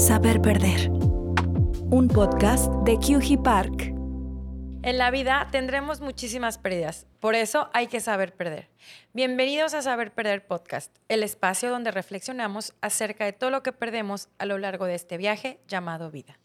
[0.00, 0.88] Saber Perder.
[0.88, 3.92] Un podcast de QG Park.
[4.82, 8.70] En la vida tendremos muchísimas pérdidas, por eso hay que saber perder.
[9.12, 14.30] Bienvenidos a Saber Perder Podcast, el espacio donde reflexionamos acerca de todo lo que perdemos
[14.38, 16.38] a lo largo de este viaje llamado vida.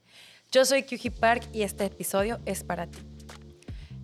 [0.51, 2.99] Yo soy QG Park y este episodio es para ti.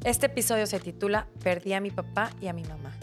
[0.06, 2.98] Este episodio se titula Perdí a mi papá y a mi mamá.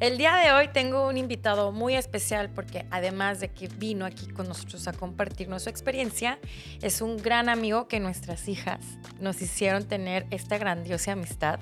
[0.00, 4.28] El día de hoy tengo un invitado muy especial porque además de que vino aquí
[4.28, 6.38] con nosotros a compartirnos su experiencia,
[6.80, 8.80] es un gran amigo que nuestras hijas
[9.20, 11.60] nos hicieron tener esta grandiosa amistad.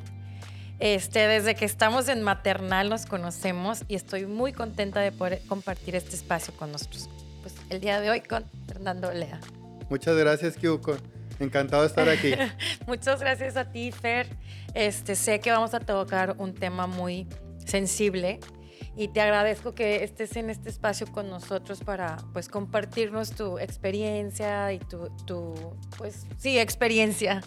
[0.79, 5.97] Este, desde que estamos en maternal nos conocemos y estoy muy contenta de poder compartir
[5.97, 7.11] este espacio con nosotros.
[7.43, 9.41] Pues el día de hoy con Fernando Lea.
[9.91, 10.97] Muchas gracias, Kyuko.
[11.41, 12.35] Encantado de estar aquí.
[12.87, 14.29] Muchas gracias a ti, Fer.
[14.75, 17.27] Este, sé que vamos a tocar un tema muy
[17.69, 18.41] sensible
[18.97, 24.73] y te agradezco que estés en este espacio con nosotros para pues compartirnos tu experiencia
[24.73, 25.55] y tu, tu
[25.97, 27.43] pues sí, experiencia.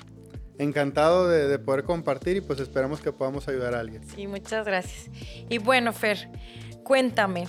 [0.58, 4.08] Encantado de, de, poder compartir y pues esperamos que podamos ayudar a alguien.
[4.08, 5.10] Sí, muchas gracias.
[5.50, 6.30] Y bueno, Fer,
[6.84, 7.48] cuéntame,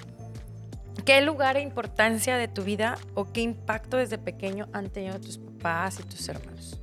[1.05, 5.39] ¿qué lugar e importancia de tu vida o qué impacto desde pequeño han tenido tus
[5.39, 6.81] papás y tus hermanos?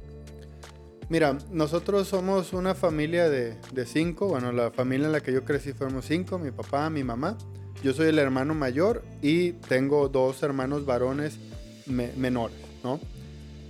[1.10, 4.28] Mira, nosotros somos una familia de, de, cinco.
[4.28, 7.38] Bueno, la familia en la que yo crecí fuimos cinco, mi papá, mi mamá.
[7.84, 11.40] Yo soy el hermano mayor y tengo dos hermanos varones
[11.88, 13.00] me, menores, ¿no?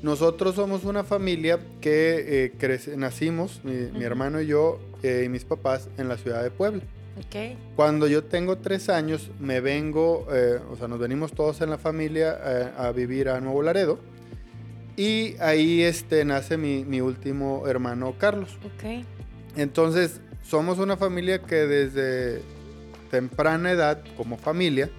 [0.01, 3.91] Nosotros somos una familia que eh, nacimos, mi, uh -huh.
[3.93, 6.81] mi, hermano y yo, eh, y mis papás, en la ciudad de Puebla.
[7.27, 7.57] Okay.
[7.75, 11.77] Cuando yo tengo tres años, me vengo, eh, o sea, nos venimos todos en la
[11.77, 13.99] familia eh, a vivir a Nuevo Laredo.
[14.99, 18.57] Y ahí este, nace mi, mi último hermano Carlos.
[18.75, 19.05] Okay.
[19.55, 22.41] Entonces, somos una familia que desde
[23.09, 24.89] temprana edad, como familia,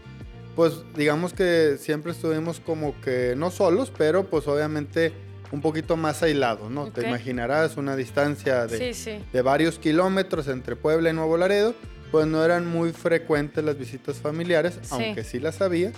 [0.57, 5.13] pues digamos que siempre estuvimos como que no solos, pero pues obviamente
[5.53, 6.85] un poquito más aislados, ¿no?
[6.85, 7.03] Okay.
[7.03, 9.25] Te imaginarás una distancia de, sí, sí.
[9.31, 11.75] de varios kilómetros entre Puebla y Nuevo Laredo,
[12.11, 14.89] pues no eran muy frecuentes las visitas familiares, sí.
[14.93, 15.93] aunque sí las había.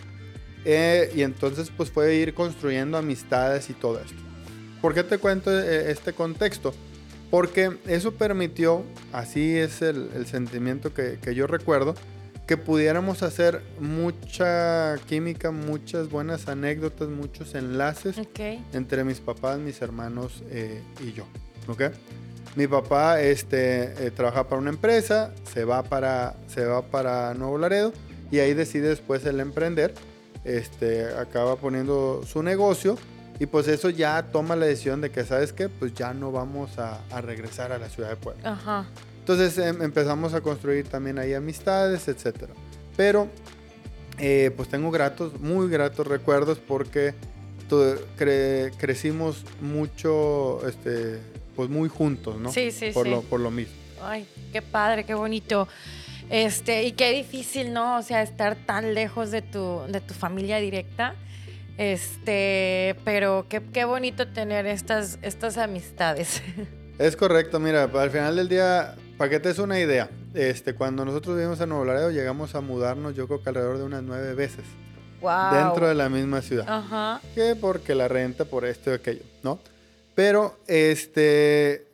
[0.65, 4.21] Eh, y entonces pues fue ir construyendo amistades y todo esto.
[4.81, 6.75] ¿Por qué te cuento eh, este contexto?
[7.31, 11.95] Porque eso permitió, así es el, el sentimiento que, que, yo recuerdo,
[12.47, 18.65] que pudiéramos hacer mucha química, muchas buenas anécdotas, muchos enlaces okay.
[18.73, 21.25] entre mis papás, mis hermanos eh, y yo.
[21.69, 21.91] ¿okay?
[22.57, 27.57] Mi papá este, eh, trabaja para una empresa, se va para, se va para Nuevo
[27.57, 27.93] Laredo
[28.31, 29.95] y ahí decide después el emprender
[30.45, 32.97] este, acaba poniendo su negocio
[33.39, 35.69] y pues eso ya toma la decisión de que, ¿sabes qué?
[35.69, 38.53] Pues ya no vamos a, a regresar a la ciudad de Puebla.
[38.53, 38.87] Ajá.
[39.23, 42.51] Entonces em, empezamos a construir también ahí amistades, etc.
[42.97, 43.29] Pero
[44.19, 47.15] eh, pues tengo gratos, muy gratos recuerdos porque
[48.17, 51.21] cre crecimos mucho, este,
[51.57, 52.53] pues muy juntos, ¿no?
[52.53, 53.11] Sí, sí, por sí.
[53.11, 53.75] Lo, por lo mismo.
[54.03, 55.69] Ay, qué padre, qué bonito.
[56.31, 57.99] Este, y qué difícil, ¿no?
[57.99, 61.15] O sea, estar tan lejos de tu, de tu familia directa.
[61.79, 66.43] Este, pero qué, qué bonito tener estas, estas amistades.
[66.99, 71.05] Es correcto, mira, al final del día, para que te des una idea, este, cuando
[71.05, 74.35] nosotros vivimos en Nuevo Laredo, llegamos a mudarnos, yo creo que alrededor de unas nueve
[74.35, 74.65] veces.
[75.21, 75.55] Wow.
[75.55, 76.67] Dentro de la misma ciudad.
[76.69, 77.21] Ajá.
[77.35, 79.59] Que porque la renta, por esto y aquello, ¿no?
[80.15, 81.87] Pero, este,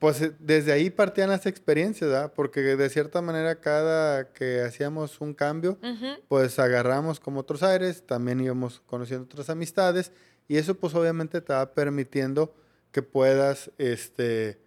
[0.00, 2.32] pues desde ahí partían las experiencias, ¿verdad?
[2.34, 6.20] Porque de cierta manera cada que hacíamos un cambio, uh -huh.
[6.26, 10.10] pues agarramos como otros aires, también íbamos conociendo otras amistades
[10.48, 12.54] y eso pues obviamente te va permitiendo
[12.92, 14.58] que puedas este,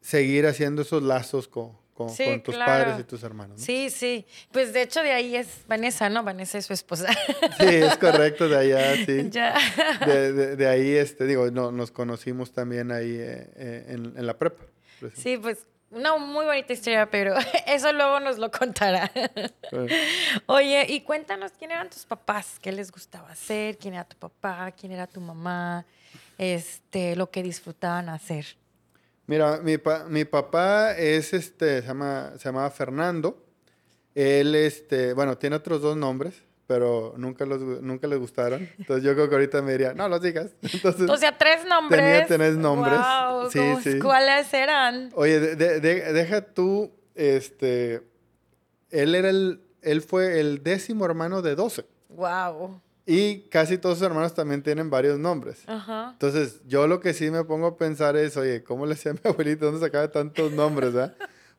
[0.00, 2.84] seguir haciendo esos lazos con, con, sí, con tus claro.
[2.84, 3.58] padres y tus hermanos.
[3.58, 3.64] ¿no?
[3.64, 4.26] Sí, sí.
[4.52, 6.22] Pues de hecho de ahí es Vanessa, ¿no?
[6.22, 7.08] Vanessa es su esposa.
[7.58, 9.28] Sí, es correcto, de allá, sí.
[9.30, 9.54] Ya.
[10.04, 14.26] De, de, de, ahí, este, digo, no, nos conocimos también ahí eh, eh en, en,
[14.26, 14.64] la prepa.
[15.14, 17.34] Sí, pues una muy bonita historia, pero
[17.66, 19.10] eso luego nos lo contará.
[20.46, 24.72] Oye, y cuéntanos quién eran tus papás, qué les gustaba hacer, quién era tu papá,
[24.72, 25.86] quién era tu mamá,
[26.38, 28.56] este, lo que disfrutaban hacer.
[29.26, 33.42] Mira, mi, pa, mi papá es este, se llama, se llamaba Fernando.
[34.14, 38.68] Él, este, bueno, tiene otros dos nombres, pero nunca, los, nunca les gustaron.
[38.78, 40.50] Entonces yo creo que ahorita me diría, no los digas.
[40.62, 42.00] Entonces, o sea, tres nombres.
[42.00, 42.98] Tenía tres nombres.
[42.98, 43.98] Wow, sí, sí.
[43.98, 45.10] ¿Cuáles eran?
[45.14, 48.02] Oye, de, de, de, deja tú, este,
[48.90, 51.86] él era el, él fue el décimo hermano de 12.
[52.10, 52.80] Wow.
[53.06, 55.62] Y casi todos sus hermanos también tienen varios nombres.
[55.66, 56.10] Ajá.
[56.12, 59.14] Entonces, yo lo que sí me pongo a pensar es, oye, ¿cómo le decía a
[59.14, 59.66] mi abuelito?
[59.66, 61.10] ¿Dónde sacaba tantos nombres, eh?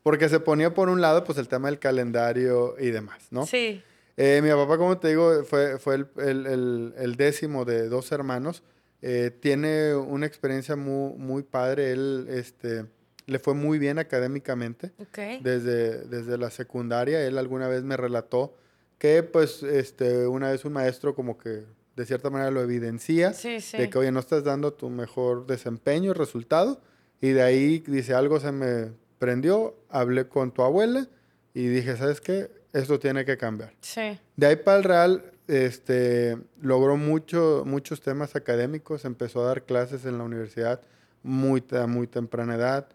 [0.02, 3.46] Porque se ponía por un lado, pues, el tema del calendario y demás, ¿no?
[3.46, 3.84] Sí.
[4.18, 8.12] Eh, mi papá, como te digo, fue, fue el, el- el- el décimo de dos
[8.12, 8.64] hermanos.
[9.02, 11.92] Eh, tiene una experiencia muy, muy padre.
[11.92, 12.86] Él este,
[13.28, 15.42] le fue muy bien académicamente Ok.
[15.44, 17.22] desde, desde la secundaria.
[17.28, 18.56] Él alguna vez me relató
[18.98, 21.64] que, pues, este, una vez un maestro como que
[21.96, 23.78] de cierta manera lo evidencia Sí, sí.
[23.78, 26.82] de que, oye, no estás dando tu mejor desempeño, resultado.
[27.22, 31.08] Y de ahí dice, algo se me prendió, hablé con tu abuela
[31.54, 32.52] y dije, ¿sabes qué?
[32.74, 33.74] Esto tiene que cambiar.
[33.80, 34.20] Sí.
[34.36, 40.04] De ahí para el Real, este, logró mucho, muchos temas académicos, empezó a dar clases
[40.06, 40.82] en la universidad
[41.24, 42.88] muy, a muy temprana edad.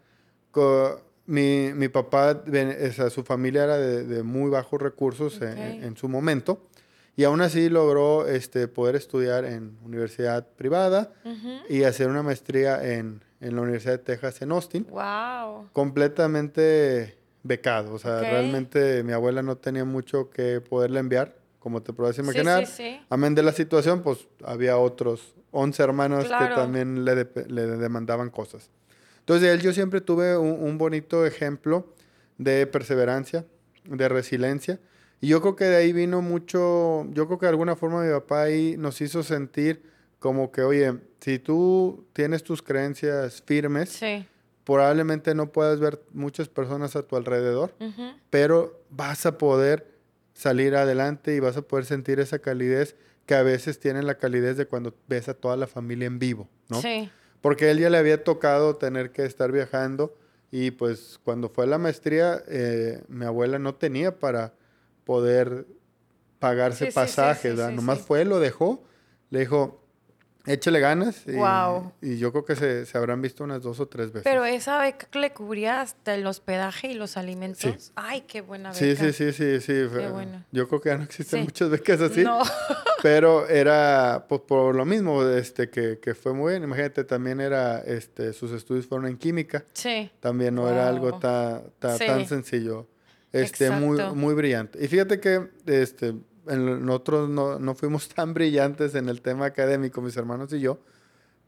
[0.51, 5.57] Co- mi, mi papá, o sea, su familia era de, de muy bajos recursos en-
[5.57, 6.67] en, en su momento
[7.15, 11.49] y aún así logró este, poder estudiar en universidad privada Ujú.
[11.69, 15.69] y hacer una maestría en, en la Universidad de Texas en Austin Wow.
[15.73, 17.93] completamente becado.
[17.93, 18.21] O sea, Ok.
[18.23, 22.65] realmente mi abuela no tenía mucho que poderle enviar, como te puedes Sí, imaginar.
[22.65, 23.01] sí, sí.
[23.09, 26.47] Amén de la situación, pues había otros 11 hermanos Claro.
[26.55, 28.69] que también le, dep- le demandaban cosas.
[29.21, 31.93] Entonces, de él yo siempre tuve un, un bonito ejemplo
[32.37, 33.45] de perseverancia,
[33.85, 34.79] de resiliencia.
[35.21, 38.11] Y yo creo que de ahí vino mucho, yo creo que de alguna forma mi
[38.11, 39.83] papá ahí nos hizo sentir
[40.19, 44.25] como que, oye, si tú tienes tus creencias firmes, Sí.
[44.63, 47.73] probablemente no puedas ver muchas personas a tu alrededor,
[48.29, 49.87] pero vas a poder
[50.33, 52.95] salir adelante y vas a poder sentir esa calidez
[53.25, 56.47] que a veces tiene la calidez de cuando ves a toda la familia en vivo,
[56.69, 56.81] ¿no?
[56.81, 57.09] Sí.
[57.41, 60.15] Porque él ya le había tocado tener que estar viajando
[60.51, 64.53] y pues cuando fue a la maestría, eh, mi abuela no tenía para
[65.05, 65.65] poder
[66.39, 67.69] pagarse Sí, pasajes, sí, ¿verdad?
[67.69, 68.83] sí, Nomás fue, lo dejó,
[69.29, 69.80] le dijo,
[70.45, 71.23] échale ganas.
[71.27, 71.91] Y, Guau.
[72.01, 74.23] y yo creo que se, se habrán visto unas dos o tres veces.
[74.23, 77.59] Pero esa beca le cubría hasta el hospedaje y los alimentos.
[77.61, 77.91] Sí.
[77.95, 78.79] Ay, qué buena beca.
[78.79, 79.87] Sí, sí, sí, sí, sí.
[79.91, 80.43] fue- bueno.
[80.51, 81.45] Yo creo que ya no existen Sí.
[81.45, 82.23] muchas becas así.
[82.23, 82.41] No.
[83.01, 86.63] Pero era pues, por lo mismo, este, que, que fue muy bien.
[86.63, 89.63] Imagínate, también era, este, sus estudios fueron en química.
[89.73, 90.11] Sí.
[90.19, 91.19] También no era algo Wow.
[91.19, 92.05] ta- ta- Sí.
[92.05, 92.87] tan sencillo.
[93.31, 94.83] Este, muy, muy brillante.
[94.83, 96.13] Y fíjate que este,
[96.47, 100.79] en- nosotros no, no fuimos tan brillantes en el tema académico, mis hermanos y yo.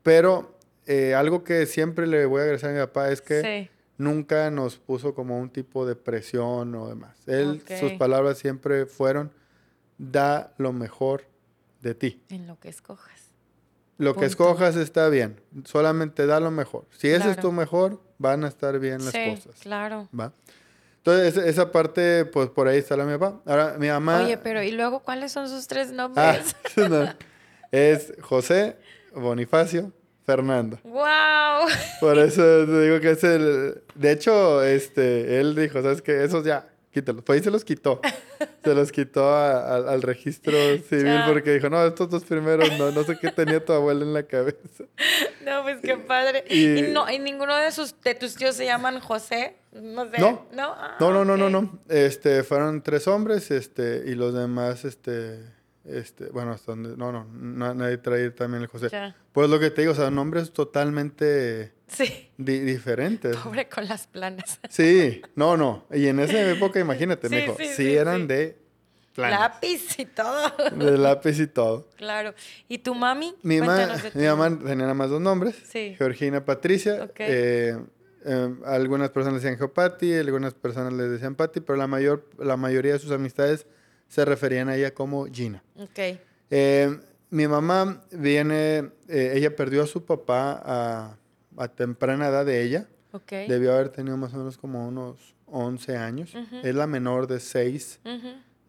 [0.03, 3.69] Pero eh, algo que siempre le voy a agradecer a mi papá es que Sí.
[3.97, 7.17] nunca nos puso como un tipo de presión o demás.
[7.27, 9.31] Él, sus palabras siempre fueron,
[9.97, 11.23] da lo mejor
[11.81, 12.21] de ti.
[12.29, 13.21] En lo que escojas.
[13.97, 16.85] Lo que escojas está bien, solamente da lo mejor.
[16.97, 19.55] Si ese es tu mejor, van a estar bien las sí, cosas.
[19.61, 20.09] claro.
[20.19, 20.33] ¿va?
[21.05, 23.41] Entonces, esa- parte, pues por ahí está la mi papá.
[23.45, 24.23] Ahora, mi mamá...
[24.23, 26.55] Oye, pero ¿y luego cuáles son sus tres Ah, nombres?
[26.89, 27.13] no.
[27.71, 28.77] Es José,
[29.13, 29.91] Bonifacio,
[30.25, 30.79] Fernando.
[30.83, 31.67] ¡Wow!
[31.99, 33.81] Por eso te digo que es el...
[33.95, 36.23] De hecho, este, él dijo, ¿sabes qué?
[36.23, 37.23] Esos ya, quítalos.
[37.25, 37.99] Pues ahí se los quitó.
[38.63, 40.53] Se los quitó a- a- al registro
[40.87, 41.25] civil Ya.
[41.27, 44.23] porque dijo, no, estos dos primeros no, no sé qué tenía tu abuela en la
[44.23, 44.85] cabeza.
[45.43, 46.45] No, pues qué padre.
[46.49, 49.57] Y- Y, no, y ninguno de sus de tus tíos se llaman José.
[49.73, 50.17] No sé.
[50.19, 50.47] No.
[50.53, 51.79] No, Ah, No, no, no, no.
[51.89, 55.39] Este, fueron tres hombres, este, y los demás, este,
[55.83, 58.87] este, bueno, hasta donde, no, no, na- nadie trae también el José.
[58.89, 59.15] Ya.
[59.33, 62.29] Pues lo que te digo, o sea, nombres totalmente Sí.
[62.37, 63.35] di- diferentes.
[63.37, 64.59] Pobre con las planas.
[64.69, 65.85] Sí, no, no.
[65.91, 68.57] Y en esa época, imagínate, Sí, dijo, sí, eran de
[69.13, 70.49] planas, Lápiz y todo.
[70.75, 71.87] de lápiz y todo.
[71.97, 72.33] Claro.
[72.67, 73.35] ¿Y tu mami?
[73.43, 73.63] Mi, tu
[74.15, 75.55] mi mamá tenía nada más dos nombres.
[75.69, 75.93] Sí.
[75.97, 77.03] Georgina Patricia.
[77.03, 77.19] Ok.
[77.19, 77.77] eh,
[78.25, 82.55] eh, algunas personas le decían Geopati, algunas personas le decían Patti, pero la, mayor, la
[82.57, 83.67] mayoría de sus amistades
[84.07, 85.61] se referían a ella como Gina.
[85.77, 86.17] Ok.
[86.49, 91.17] Eh, mi mamá viene, ella perdió a su papá a,
[91.57, 92.87] a temprana edad de ella.
[93.11, 93.31] Ok.
[93.47, 96.33] Debió haber tenido más o menos como unos 11 años.
[96.63, 97.99] Es la menor de seis,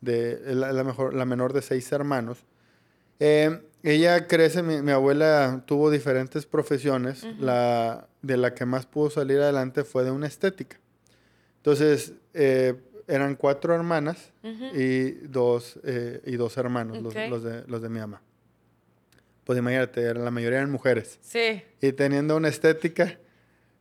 [0.00, 2.44] de, es la, la mejor, la menor de seis hermanos.
[3.20, 7.26] Eh, ella crece, mi, mi abuela tuvo diferentes profesiones.
[7.38, 10.78] La, de la que más pudo salir adelante fue de una estética.
[11.56, 12.74] Entonces, eh,
[13.06, 14.32] eran cuatro hermanas
[14.74, 18.22] y, dos, eh, y dos hermanos, los, de, los de mi mamá.
[19.44, 21.18] Pues imagínate, la mayoría eran mujeres.
[21.20, 21.62] Sí.
[21.80, 23.18] Y teniendo una estética,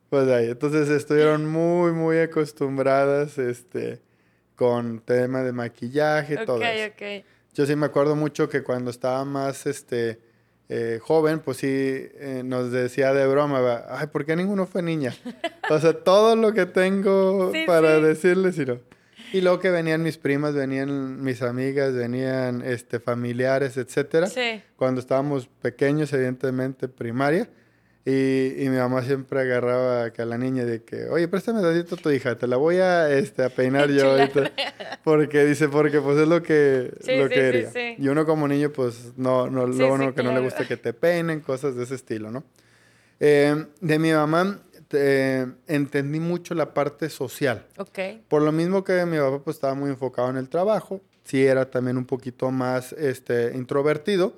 [0.09, 0.49] pues ahí.
[0.49, 3.99] Entonces estuvieron muy, muy acostumbradas este,
[4.55, 6.93] con tema de maquillaje, Ok, todo eso.
[6.93, 7.25] ok.
[7.53, 10.19] Yo sí me acuerdo mucho que cuando estaba más este,
[10.69, 14.81] eh, joven, pues sí eh, nos decía de broma, va, ay, ¿por qué ninguno fue
[14.81, 15.15] niña?
[15.69, 18.03] O sea, todo lo que tengo Sí, para sí.
[18.03, 18.79] decirles y no.
[19.33, 24.61] Y luego que venían mis primas, venían mis amigas, venían este, familiares, etcétera Sí.
[24.75, 27.49] cuando estábamos pequeños, evidentemente primaria,
[28.05, 31.97] Y, y, mi mamá siempre agarraba a la niña de que, oye, préstame tantito a
[31.97, 34.51] tu hija, te la voy a, este, a peinar yo ahorita.
[35.05, 37.95] Porque dice, porque pues es lo que, lo que quería.
[37.97, 40.91] y uno como niño, pues no, no lo uno que no le gusta que te
[40.93, 42.43] peinen, cosas de ese estilo, ¿no?
[43.21, 44.59] Eh, de mi mamá
[44.93, 47.65] entendí mucho la parte social.
[47.77, 47.99] Ok.
[48.27, 51.69] Por lo mismo que mi papá pues estaba muy enfocado en el trabajo, sí era
[51.69, 54.33] también un poquito más este, introvertido,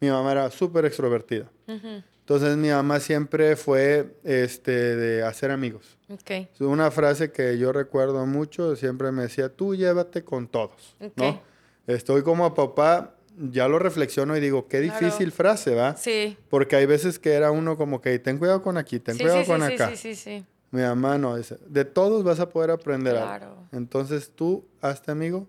[0.00, 1.50] mi mamá era súper extrovertida.
[1.66, 5.98] Entonces mi mamá siempre fue este, de hacer amigos.
[6.08, 6.48] Okay.
[6.60, 11.40] Una frase que yo recuerdo mucho, siempre me decía, tú llévate con todos, ¿no?
[11.86, 13.16] Estoy como a papá,
[13.50, 15.96] ya lo reflexiono y digo, qué difícil frase, ¿va?
[15.96, 16.36] Sí.
[16.48, 19.62] Porque hay veces que era uno como que, ten cuidado con aquí, ten cuidado con
[19.62, 19.90] acá.
[19.90, 23.66] Sí, sí, sí, Mi mamá no, dice, de todos vas a poder aprender algo.
[23.72, 25.48] Entonces tú, hazte amigo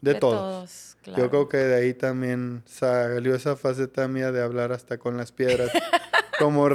[0.00, 0.96] de, todos.
[1.04, 5.30] Yo creo que de ahí también salió esa faceta mía de hablar hasta con las
[5.30, 5.70] piedras,
[6.38, 6.68] como,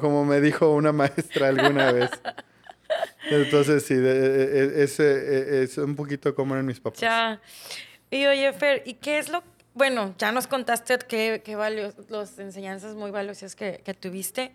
[0.00, 2.10] como me dijo una maestra alguna vez.
[3.30, 7.00] Entonces sí, es, e, e, es, un poquito como en mis papás.
[7.00, 7.40] Ya.
[8.10, 9.42] Y oye, Fer, ¿y qué es lo
[9.74, 11.56] bueno, ya nos contaste qué, qué
[12.08, 14.52] las enseñanzas muy valiosas que, que, tuviste.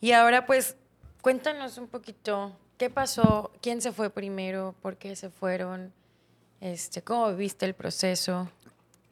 [0.00, 0.76] Y ahora, pues,
[1.22, 5.92] cuéntanos un poquito qué pasó, quién se fue primero, por qué se fueron,
[6.60, 8.50] este, ¿Cómo viste el proceso?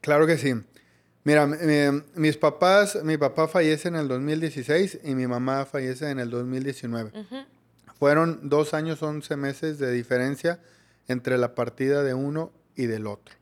[0.00, 0.54] Claro que sí.
[1.24, 1.46] Mira,
[2.14, 7.10] mis papás, mi papá fallece en el 2016 y mi mamá fallece en el 2019.
[7.98, 10.60] Fueron dos años, once meses de diferencia
[11.08, 13.34] entre la partida de uno y del otro.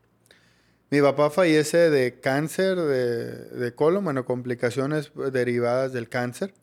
[0.95, 6.53] Mi papá fallece de cáncer de, de colon, bueno, complicaciones derivadas del cáncer.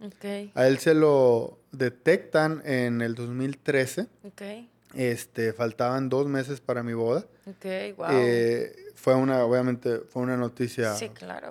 [0.54, 4.06] A él se lo detectan en el 2013.
[4.28, 4.70] Okay.
[4.94, 7.26] Este, faltaban dos meses para mi boda.
[7.44, 8.06] Wow.
[8.12, 10.94] Eh, fue una, obviamente, fue una noticia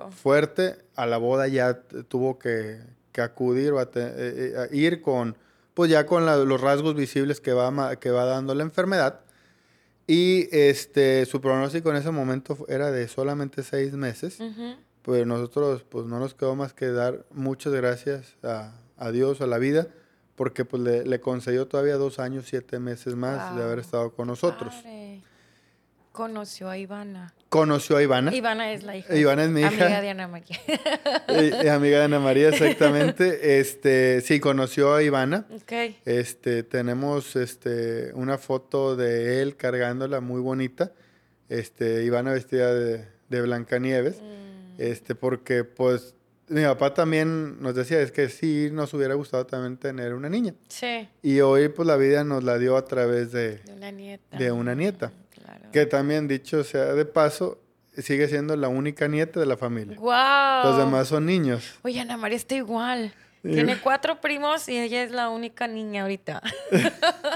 [0.09, 0.77] fuerte.
[0.95, 2.79] A la boda ya tuvo que,
[3.15, 5.37] acudir o eh, eh, ir con,
[5.75, 9.19] pues ya con los rasgos visibles que va, que va dando la enfermedad.
[10.07, 14.39] Y este, su pronóstico en ese momento era de solamente seis meses.
[15.01, 19.47] Pues nosotros, pues no nos quedó más que dar muchas gracias a, a Dios, a
[19.47, 19.87] la vida,
[20.35, 24.73] porque pues le, concedió todavía dos años, siete meses más de haber estado con nosotros.
[26.11, 27.33] Conoció a Ivana.
[27.51, 28.33] Conoció a Ivana.
[28.33, 29.13] Ivana es la hija.
[29.13, 29.67] Ivana es mi hija.
[29.67, 30.57] Amiga de Ana María.
[31.27, 33.59] Eh, amiga de Ana María, exactamente.
[33.59, 35.45] Este, sí, conoció a Ivana.
[35.53, 35.73] Ok.
[36.05, 40.93] Este, tenemos este, una foto de él cargándola muy bonita.
[41.49, 44.21] Este, Ivana vestida de, de Blancanieves.
[44.21, 44.81] Mm.
[44.81, 46.15] Este, porque pues
[46.47, 50.53] mi papá también nos decía, es que sí nos hubiera gustado también tener una niña.
[50.69, 51.05] Sí.
[51.21, 54.37] Y hoy pues la vida nos la dio a través de, de una nieta.
[54.37, 55.11] De una nieta.
[55.57, 55.71] Claro.
[55.71, 57.59] Que también dicho sea de paso,
[57.97, 59.97] sigue siendo la única nieta de la familia.
[59.99, 60.71] ¡Wow!
[60.71, 61.79] Los demás son niños.
[61.83, 63.13] Oye, Ana María está igual.
[63.41, 66.43] Tiene cuatro primos y ella es la única niña ahorita.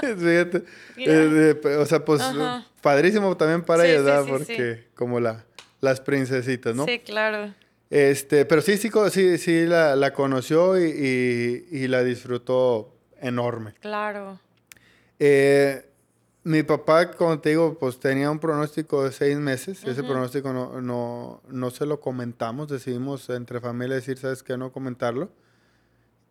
[0.00, 0.62] Fíjate.
[0.96, 2.22] Eh, o sea, pues
[2.80, 4.24] padrísimo también para ella, ¿verdad?
[4.28, 5.44] Porque como la,
[5.80, 6.84] las princesitas, ¿no?
[6.84, 7.52] Sí, claro.
[7.90, 13.74] Este, pero sí, sí, sí, sí la, conoció y, la disfrutó enorme.
[13.80, 14.40] Claro.
[15.18, 15.85] Eh,
[16.46, 19.84] mi papá, como te digo, pues tenía un pronóstico de seis meses.
[19.84, 22.68] Ese pronóstico no, no, se lo comentamos.
[22.68, 24.56] Decidimos entre familia decir, ¿sabes qué?
[24.56, 25.30] No comentarlo.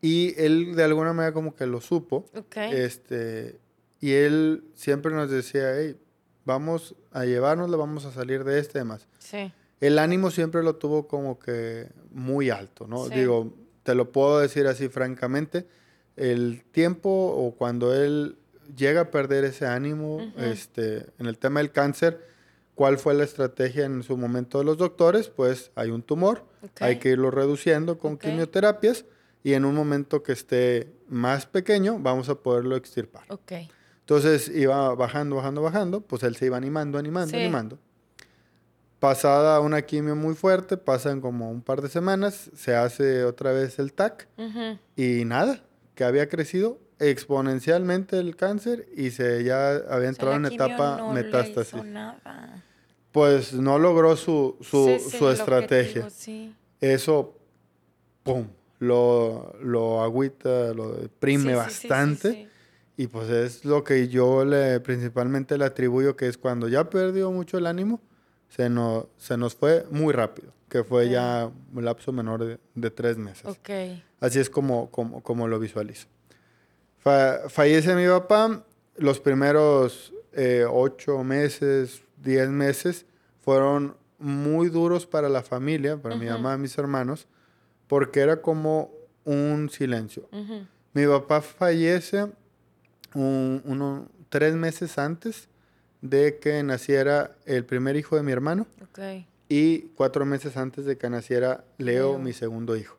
[0.01, 2.25] Y él de alguna manera como que lo supo.
[2.55, 3.59] Este,
[3.99, 5.97] y él siempre nos decía, hey,
[6.45, 9.07] vamos a llevárnoslo, vamos a salir de este y demás.
[9.19, 13.09] Sí el ánimo siempre lo tuvo como que muy alto, ¿no?
[13.09, 13.53] Digo,
[13.83, 15.67] te lo puedo decir así francamente,
[16.15, 18.37] el tiempo o cuando él
[18.75, 22.27] llega a perder ese ánimo, este, en el tema del cáncer,
[22.75, 25.29] ¿cuál fue la estrategia en su momento de los doctores?
[25.29, 26.45] Pues hay un tumor,
[26.79, 29.05] hay que irlo reduciendo con quimioterapias
[29.43, 33.23] y en un momento que esté más pequeño vamos a poderlo extirpar.
[33.29, 33.69] Okay.
[33.99, 37.79] Entonces iba bajando, bajando, bajando, pues él se iba animando, animando, animando.
[38.99, 43.79] Pasada una quimio muy fuerte, pasan como un par de semanas, se hace otra vez
[43.79, 44.27] el TAC
[44.95, 45.63] y nada,
[45.95, 51.81] que había crecido exponencialmente el cáncer y se ya había entrado en etapa no metástasis.
[53.11, 56.07] Pues no logró su, su, su estrategia.
[56.81, 57.37] Eso,
[58.23, 58.47] ¡pum!
[58.79, 62.49] Lo, lo agüita, lo deprime bastante.
[62.97, 67.31] Y pues es lo que yo le principalmente le atribuyo que es cuando ya perdió
[67.31, 68.01] mucho el ánimo,
[68.49, 73.17] se nos, se nos fue muy rápido, que fue ya un lapso menor de, tres
[73.17, 73.45] meses.
[73.45, 74.01] Okay.
[74.21, 76.07] Así es como, como, como lo visualizo.
[77.49, 78.63] Fallece mi papá,
[78.97, 83.05] los primeros eh, ocho meses, diez meses
[83.41, 87.27] fueron muy duros para la familia, para mi mamá y mis hermanos,
[87.87, 88.91] porque era como
[89.23, 90.27] un silencio.
[90.93, 92.23] Mi papá fallece
[93.13, 95.47] un- uno- tres meses antes
[96.01, 98.99] de que naciera el primer hijo de mi hermano Ok,
[99.49, 102.19] y cuatro meses antes de que naciera Leo, Leo.
[102.19, 102.97] mi segundo hijo.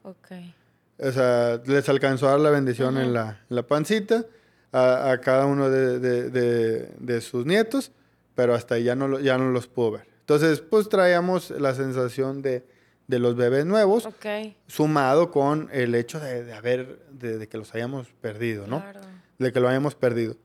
[0.98, 3.12] O sea, les alcanzó a dar la bendición en, Ujú.
[3.14, 4.24] la, en la pancita
[4.72, 7.92] a, a cada uno de, de- de- de sus nietos,
[8.34, 10.06] pero hasta ahí ya no, ya no los pudo ver.
[10.20, 12.64] Entonces, pues traíamos la sensación de,
[13.06, 14.26] de los bebés nuevos, Ok.
[14.66, 18.80] sumado con el hecho de, de haber, de, de que los hayamos perdido, ¿no?
[18.80, 19.00] Claro.
[19.38, 20.36] De que lo hayamos perdido.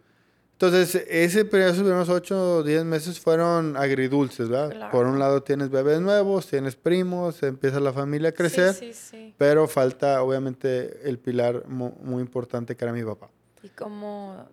[0.61, 4.69] Entonces, ese, esos primeros 8 o 10 meses fueron agridulces, ¿verdad?
[4.69, 4.91] Claro.
[4.91, 8.75] Por un lado tienes bebés nuevos, tienes primos, empieza la familia a crecer.
[8.75, 9.35] Sí, sí, sí.
[9.39, 13.31] Pero falta, obviamente, el pilar mu- muy importante que era mi papá.
[13.63, 14.45] ¿Y cómo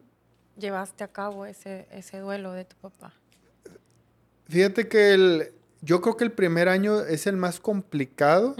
[0.56, 3.12] llevaste a cabo ese, ese duelo de tu papá?
[4.48, 8.56] Fíjate que el, yo creo que el primer año es el más complicado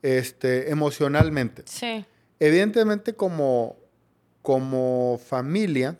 [0.00, 1.62] este, emocionalmente.
[1.66, 2.06] Sí.
[2.38, 3.76] Evidentemente, como,
[4.40, 5.98] como familia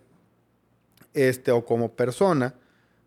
[1.14, 2.54] este, o como persona,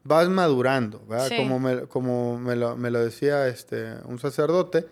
[0.03, 1.29] vas madurando, ¿verdad?
[1.29, 1.37] Sí.
[1.37, 4.85] Como, me, como me, lo, me lo decía este, un sacerdote,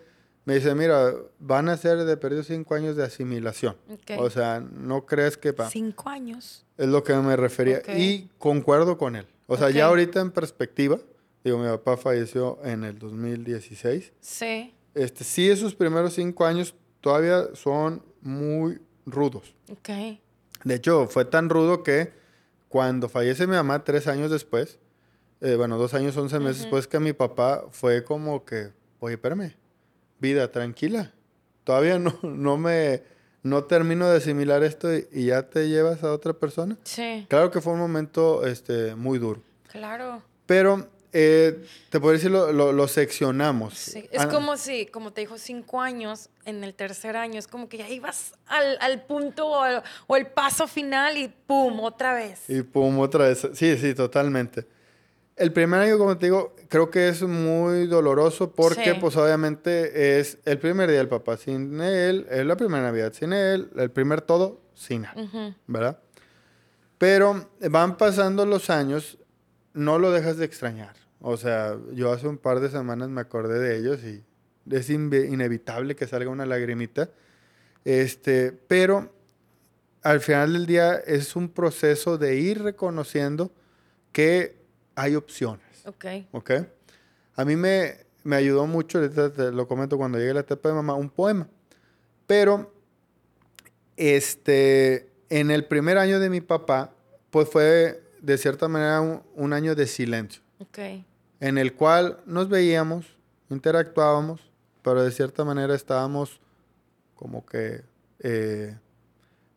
[0.45, 3.75] me dice, mira, van a ser de perdido cinco años de asimilación.
[4.17, 5.53] O sea, no crees que...
[5.53, 6.65] pa- Cinco años.
[6.77, 7.81] Es lo que me refería.
[7.95, 9.27] Y concuerdo con él.
[9.47, 9.73] O sea, Ok.
[9.73, 10.97] ya ahorita en perspectiva,
[11.43, 14.13] digo, mi papá falleció en el 2016.
[14.19, 14.73] Sí.
[14.95, 19.53] Este, sí, esos primeros cinco años todavía son muy rudos.
[19.71, 19.89] Ok.
[20.63, 22.13] De hecho, fue tan rudo que
[22.71, 24.79] cuando fallece mi mamá tres años después,
[25.41, 29.55] eh, bueno, dos años, once meses después que mi papá fue como que, oye, espérame,
[30.19, 31.11] vida, tranquila.
[31.65, 33.03] Todavía no, no me,
[33.43, 36.77] no termino de asimilar esto y, y ya te llevas a otra persona.
[36.83, 37.25] Sí.
[37.29, 39.41] Claro que fue un momento este, muy duro.
[39.69, 40.23] Claro.
[40.45, 43.73] Pero eh, te puedo decir, lo, lo- lo seccionamos.
[43.77, 44.07] Sí.
[44.11, 47.67] Es Ah, como si, como te dijo, cinco años, en el tercer año, es como
[47.69, 51.79] que ya ibas al, al punto o, al- o el paso final y ¡pum!
[51.81, 52.49] otra vez.
[52.49, 53.47] Y pum, otra vez.
[53.53, 54.65] Sí, sí, totalmente.
[55.35, 58.97] El primer año, como te digo, creo que es muy doloroso porque, Sí.
[58.99, 63.33] pues, obviamente es el primer día del papá sin él, es la primera Navidad sin
[63.33, 65.53] él, el primer todo sin él, Ujú.
[65.67, 65.99] ¿verdad?
[66.97, 69.17] Pero van pasando los años,
[69.73, 70.93] no lo dejas de extrañar.
[71.21, 74.23] O sea, yo hace un par de semanas me acordé de ellos y
[74.69, 77.09] es inevitable que salga una lagrimita.
[77.85, 79.11] Este, pero
[80.03, 83.51] al final del día es un proceso de ir reconociendo
[84.11, 84.57] que
[84.95, 86.05] hay opciones, Ok.
[86.31, 86.51] ¿ok?
[87.35, 90.75] A mí me, me ayudó mucho, ahorita te lo comento cuando llegue la etapa de
[90.75, 91.47] mamá, un poema.
[92.27, 92.73] Pero,
[93.95, 96.93] este, en el primer año de mi papá,
[97.29, 100.79] pues fue de cierta manera un, un año de silencio, Ok.
[101.41, 103.05] En el cual nos veíamos,
[103.49, 104.39] interactuábamos,
[104.81, 106.39] pero de cierta manera estábamos
[107.15, 107.83] como que
[108.19, 108.77] eh,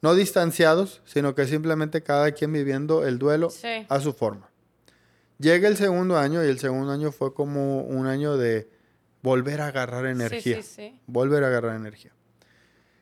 [0.03, 3.87] no distanciados, sino que simplemente cada quien viviendo el duelo Sí.
[3.89, 4.51] a su forma.
[5.39, 8.69] Llega el segundo año y el segundo año fue como un año de
[9.23, 11.01] volver a agarrar energía, Sí, sí, sí.
[11.07, 12.13] volver a agarrar energía.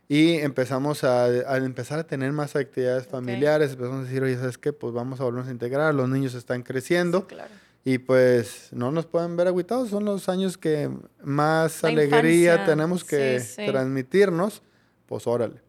[0.08, 3.10] Y empezamos a, a empezar a tener más actividades Ok.
[3.12, 4.72] familiares, empezamos a decir, oye, ¿sabes qué?
[4.72, 7.26] Pues vamos a volvernos a integrar, los niños están creciendo.
[7.26, 7.50] Claro.
[7.84, 10.88] Y pues no nos pueden ver agüitados, son los años que
[11.22, 13.66] más La alegría infancia, tenemos que sí, sí.
[13.66, 14.62] transmitirnos,
[15.06, 15.60] pues órale.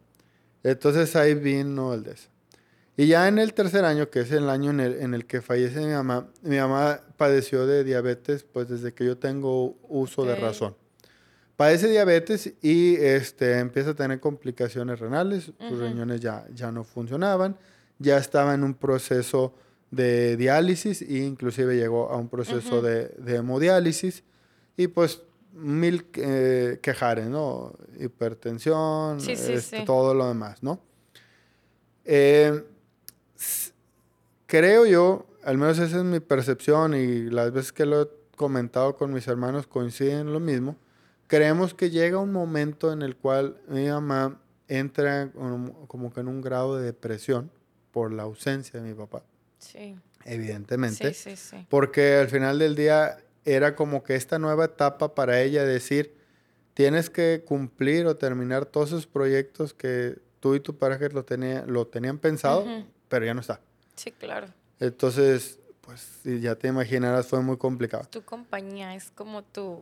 [0.62, 2.28] Entonces ahí vino el de eso.
[2.96, 5.42] Y ya en el tercer año, que es el año en el, en el que
[5.42, 10.34] fallece mi mamá, mi mamá padeció de diabetes pues desde que yo tengo uso de
[10.34, 10.40] Ok.
[10.40, 10.76] razón.
[11.56, 15.82] Padece diabetes y este, empieza a tener complicaciones renales, sus Ujú.
[15.84, 17.56] riñones ya, ya no funcionaban,
[17.98, 19.54] ya estaba en un proceso
[19.94, 24.24] de diálisis e inclusive llegó a un proceso de, de hemodiálisis
[24.76, 27.72] y pues mil eh, quejares, ¿no?
[27.98, 29.84] Hipertensión, Sí, sí, este, sí.
[29.84, 30.80] todo lo demás, ¿no?
[32.04, 32.64] Eh,
[34.46, 38.96] creo yo, al menos esa es mi percepción y las veces que lo he comentado
[38.96, 40.76] con mis hermanos coinciden en lo mismo,
[41.26, 45.30] creemos que llega un momento en el cual mi mamá entra
[45.86, 47.50] como que en un grado de depresión
[47.92, 49.22] por la ausencia de mi papá,
[49.64, 49.96] Sí.
[50.24, 51.12] evidentemente.
[51.14, 51.66] Sí, sí, sí.
[51.68, 56.14] Porque al final del día era como que esta nueva etapa para ella decir,
[56.74, 61.64] tienes que cumplir o terminar todos esos proyectos que tú y tu pareja lo, tenía,
[61.66, 62.66] lo tenían pensado,
[63.08, 63.60] pero ya no está.
[63.96, 64.48] Sí, claro.
[64.80, 68.04] Entonces, pues ya te imaginarás, fue muy complicado.
[68.10, 69.80] Tu compañía es como tu...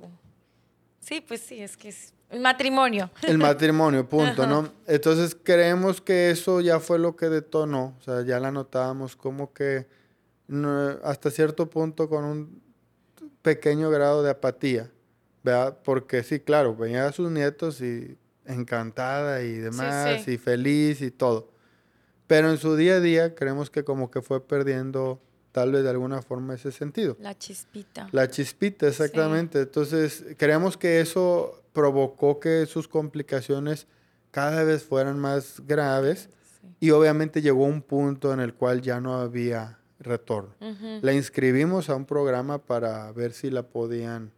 [1.01, 3.11] Sí, pues sí, es que es el matrimonio.
[3.23, 4.51] El matrimonio, punto, Ajá.
[4.51, 4.73] ¿no?
[4.87, 9.53] Entonces creemos que eso ya fue lo que detonó, o sea, ya la notábamos como
[9.53, 9.87] que
[10.49, 12.63] no, hasta cierto punto con un
[13.43, 14.91] pequeño grado de apatía,
[15.43, 15.79] ¿verdad?
[15.85, 18.17] Porque sí, claro, venían a sus nietos y
[18.47, 20.33] encantada y demás, sí.
[20.33, 21.53] y feliz y todo.
[22.27, 25.21] Pero en su día a día creemos que como que fue perdiendo
[25.53, 27.17] tal vez de alguna forma ese sentido.
[27.21, 28.09] La chispita.
[28.13, 29.61] La chispita, exactamente.
[29.61, 33.87] Entonces, creemos que eso provocó que sus complicaciones
[34.31, 36.29] cada vez fueran más graves
[36.61, 36.69] Sí.
[36.81, 40.55] y obviamente llegó un punto en el cual ya no había retorno.
[40.61, 40.99] Ujú.
[41.01, 44.31] La inscribimos a un programa para ver si la podían,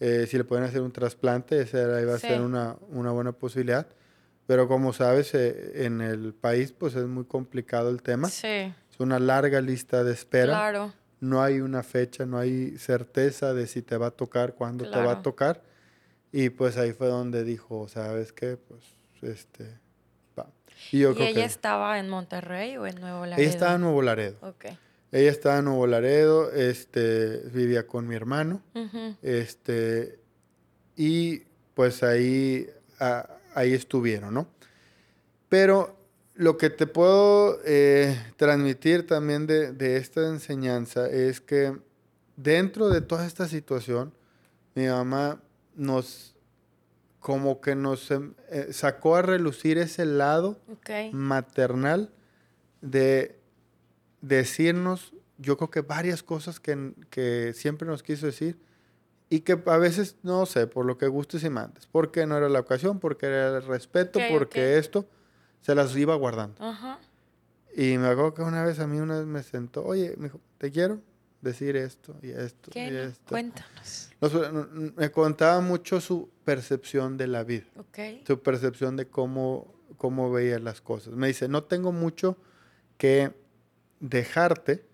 [0.00, 2.28] eh, si le podían hacer un trasplante, esa era, iba a Sí.
[2.28, 3.86] ser una, una buena posibilidad.
[4.46, 8.28] Pero como sabes, eh, en el país pues es muy complicado el tema.
[8.28, 10.52] Sí, Es una larga lista de espera.
[10.52, 10.92] claro.
[11.20, 14.90] No hay una fecha, no hay certeza de si te va a tocar, cuándo te
[14.96, 15.18] va Claro.
[15.18, 15.62] a tocar.
[16.38, 18.58] Y pues ahí fue donde dijo, ¿sabes qué?
[18.58, 18.82] Pues,
[19.22, 19.64] este,
[20.38, 20.46] va.
[20.92, 23.40] Y yo ¿Y creo ella que estaba en Monterrey o en Nuevo Laredo?
[23.40, 24.36] ella estaba en Nuevo Laredo.
[24.42, 24.66] Ok.
[25.12, 28.60] Ella estaba en Nuevo Laredo, este, vivía con mi hermano,
[29.22, 30.18] este,
[30.96, 31.42] y
[31.74, 32.68] pues ahí,
[32.98, 34.48] a- ahí estuvieron, ¿no?
[35.48, 35.96] Pero
[36.34, 41.74] lo que te puedo eh, transmitir también de, de esta enseñanza es que
[42.36, 44.12] dentro de toda esta situación,
[44.74, 45.40] mi mamá
[45.76, 46.34] nos,
[47.20, 50.90] como que nos em, eh, sacó a relucir ese lado Ok.
[51.12, 52.10] maternal
[52.80, 53.38] de
[54.20, 58.58] decirnos, yo creo que varias cosas que, que siempre nos quiso decir
[59.28, 62.48] y que a veces, no sé, por lo que gustes y mandes, porque no era
[62.48, 64.78] la ocasión, porque era el respeto, Ok, porque ok.
[64.78, 65.08] esto,
[65.62, 66.64] se las iba guardando.
[66.64, 66.98] Ajá.
[67.76, 70.40] Y me acuerdo que una vez a mí una vez me sentó, oye, me dijo,
[70.58, 71.00] te quiero
[71.46, 72.88] decir esto y esto ¿Qué?
[72.88, 73.30] y esto.
[73.30, 74.10] Cuéntanos.
[74.20, 77.98] Nos- me contaba mucho su percepción de la vida Ok.
[78.26, 81.14] su percepción de cómo, cómo veía las cosas.
[81.14, 82.36] Me dice, no tengo mucho
[82.98, 83.32] que
[84.00, 84.84] dejarte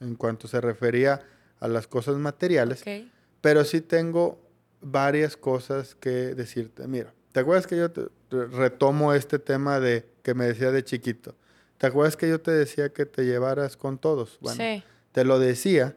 [0.00, 1.20] en cuanto se refería
[1.60, 3.10] a las cosas materiales, Ok.
[3.40, 4.40] pero sí tengo
[4.80, 6.86] varias cosas que decirte.
[6.86, 10.84] Mira, ¿te acuerdas que yo te, te retomo este tema de que me decía de
[10.84, 11.34] chiquito?
[11.78, 14.38] ¿Te acuerdas que yo te decía que te llevaras con todos?
[14.40, 14.82] Bueno, sí.
[15.18, 15.96] Te lo decía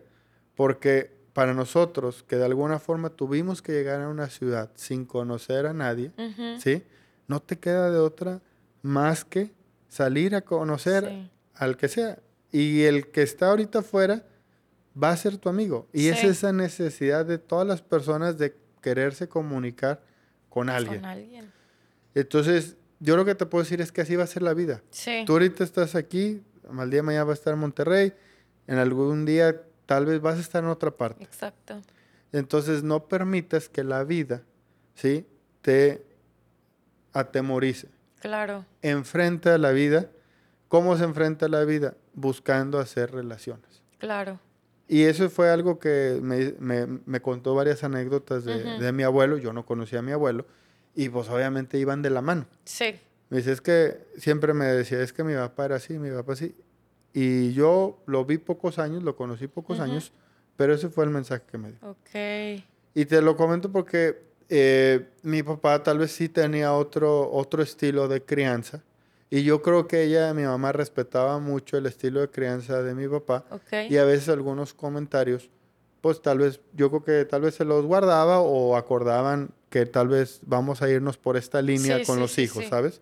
[0.56, 5.68] porque para nosotros, que de alguna forma tuvimos que llegar a una ciudad sin conocer
[5.68, 6.12] a nadie.
[6.60, 6.82] ¿sí?
[7.28, 8.42] No te queda de otra
[8.82, 9.52] más que
[9.90, 11.32] salir a conocer Sí.
[11.54, 12.18] al que sea.
[12.52, 14.26] Y el que está ahorita afuera
[15.02, 15.88] va a ser tu amigo.
[15.94, 20.02] Y es esa necesidad de todas las personas de quererse comunicar
[20.50, 21.02] con alguien.
[21.02, 21.52] Con alguien.
[22.16, 24.82] Entonces, yo lo que te puedo decir es que así va a ser la vida.
[24.90, 25.24] Sí.
[25.28, 26.42] Tú ahorita estás aquí,
[26.76, 28.14] al día de mañana vas a estar en Monterrey,
[28.72, 31.24] en algún día tal vez vas a estar en otra parte.
[31.24, 31.82] Exacto.
[32.32, 34.44] Entonces no permitas que la vida,
[34.96, 35.26] ¿sí?
[35.62, 36.06] Te
[37.14, 37.90] atemorice.
[38.20, 38.66] Claro.
[38.82, 40.10] Enfrenta a la vida.
[40.68, 41.96] ¿Cómo se enfrenta a la vida?
[42.14, 43.82] Buscando hacer relaciones.
[43.98, 44.40] Claro.
[44.88, 49.38] Y eso fue algo que me, me- me contó varias anécdotas de, de mi abuelo.
[49.38, 50.46] Yo no conocía a mi abuelo.
[50.96, 52.46] Y pues obviamente iban de la mano.
[52.66, 53.00] Sí.
[53.30, 56.34] Me dice, es que siempre me decía, es que mi papá era así, mi papá
[56.34, 56.56] así.
[57.14, 60.12] Y yo lo vi pocos años, lo conocí pocos años,
[60.56, 61.78] pero ese fue el mensaje que me dio.
[61.82, 62.64] Ok.
[62.94, 68.08] Y te lo comento porque eh, mi papá tal vez sí tenía otro, otro estilo
[68.08, 68.84] de crianza.
[69.30, 73.08] Y yo creo que ella, mi mamá, respetaba mucho el estilo de crianza de mi
[73.08, 73.46] papá.
[73.52, 73.90] Ok.
[73.90, 75.50] Y a veces algunos comentarios,
[76.02, 80.10] pues tal vez, yo creo que tal vez se los guardaba o acordaban que tal
[80.10, 82.70] vez vamos a irnos por esta línea Sí, con sí, los sí, hijos, sí.
[82.70, 83.02] ¿sabes?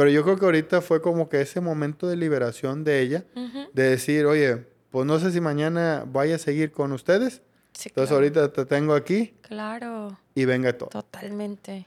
[0.00, 3.26] Pero yo creo que ahorita fue como que ese momento de liberación de ella,
[3.74, 7.42] de decir, oye, pues no sé si mañana vaya a seguir con ustedes.
[7.74, 8.14] Sí, Entonces claro.
[8.24, 10.18] ahorita te tengo aquí Claro.
[10.34, 10.88] y venga todo.
[10.88, 11.86] Totalmente.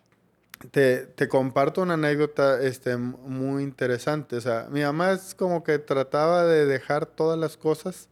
[0.69, 4.35] Te, te comparto una anécdota este, muy interesante.
[4.35, 8.09] O sea, mi mamá es como que trataba de dejar todas las cosas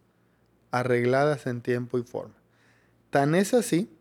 [0.71, 2.33] arregladas en tiempo y forma.
[3.11, 3.95] Tan es así,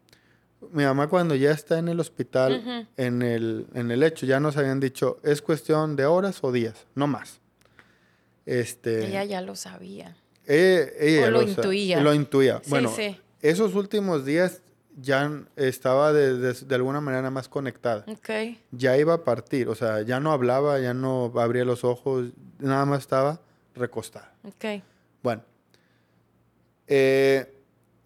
[0.73, 4.57] mi mamá cuando ya está en el hospital, en, el, en el hecho, ya nos
[4.57, 7.40] habían dicho, es cuestión de horas o días, no más.
[8.46, 10.16] Este, Ella ya lo sabía.
[10.46, 12.01] ella- ella O lo intuía.
[12.01, 12.61] Lo intuía.
[12.64, 13.16] Sí, bueno, sí.
[13.42, 14.62] esos últimos días
[15.01, 18.29] ya estaba de, de- de alguna manera más conectada Ok.
[18.73, 22.85] ya iba a partir, o sea, ya no hablaba, ya no abría los ojos, nada
[22.87, 23.40] más estaba
[23.75, 24.33] recostada.
[24.44, 24.83] Ok.
[25.23, 25.42] Bueno,
[26.87, 27.55] eh,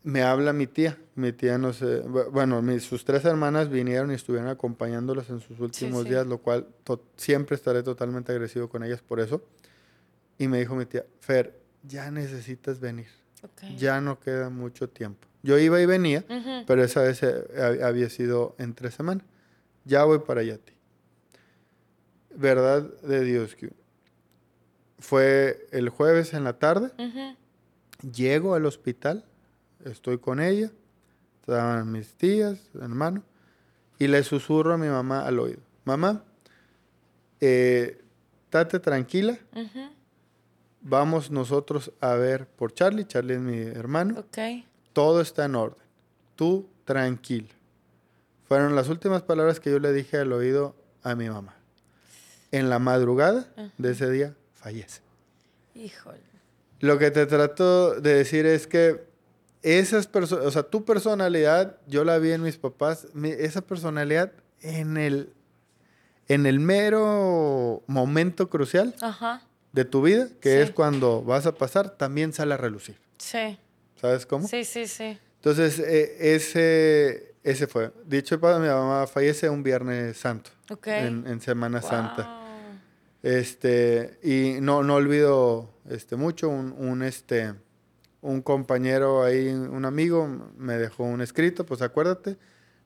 [0.04, 4.10] me habla mi tía, mi tía no sé, bu- bueno, mis, sus tres hermanas vinieron
[4.10, 6.10] y estuvieron acompañándolos en sus últimos sí.
[6.10, 6.68] días, lo cual
[7.16, 9.42] siempre estaré totalmente agradecido con ellas por eso.
[10.38, 13.06] Y me dijo mi tía, Fer, ya necesitas venir,
[13.76, 15.26] ya no queda mucho tiempo.
[15.42, 16.24] Yo iba y venía,
[16.66, 19.24] pero esa vez eh, hab- había sido entre semana.
[19.84, 20.72] Ya voy para allá, ti.
[22.36, 23.70] Verdad de Dios que
[24.98, 26.90] fue el jueves en la tarde,
[28.12, 29.24] llego al hospital,
[29.84, 30.70] estoy con ella,
[31.40, 33.22] estaban mis tías, hermano,
[33.98, 35.60] y le susurro a mi mamá al oído.
[35.84, 36.24] mamá,
[37.40, 38.00] eh,
[38.82, 39.38] tranquila,
[40.80, 44.38] vamos nosotros a ver por Charlie, Charlie es mi hermano, Ok.
[44.92, 45.82] todo está en orden,
[46.36, 47.48] tú tranquila.
[48.46, 51.54] Fueron las últimas palabras que yo le dije al oído a mi mamá.
[52.52, 55.00] En la madrugada de ese día fallece.
[55.74, 56.20] Híjole.
[56.80, 59.04] Lo que te trato de decir es que
[59.64, 64.30] esas personas, o sea, tu personalidad, yo la vi en mis papás, mi- esa personalidad
[64.60, 65.32] en el,
[66.28, 69.42] en el mero momento crucial Ajá.
[69.72, 70.58] de tu vida, que Sí.
[70.58, 72.96] es cuando vas a pasar, también sale a relucir.
[73.18, 73.58] Sí.
[74.00, 74.46] ¿Sabes cómo?
[74.46, 75.18] Sí, sí, sí.
[75.36, 77.90] Entonces, eh, ese, ese fue.
[78.06, 80.86] Dicho para mi mamá fallece un Viernes Santo, Ok.
[80.88, 82.40] en, en Semana Santa.
[83.22, 87.54] Este, y no, no olvido este, mucho, un, un, este,
[88.24, 92.38] un compañero ahí, un amigo, me dejó un escrito, pues acuérdate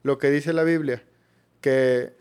[0.03, 1.01] lo que dice la Biblia,
[1.61, 2.13] que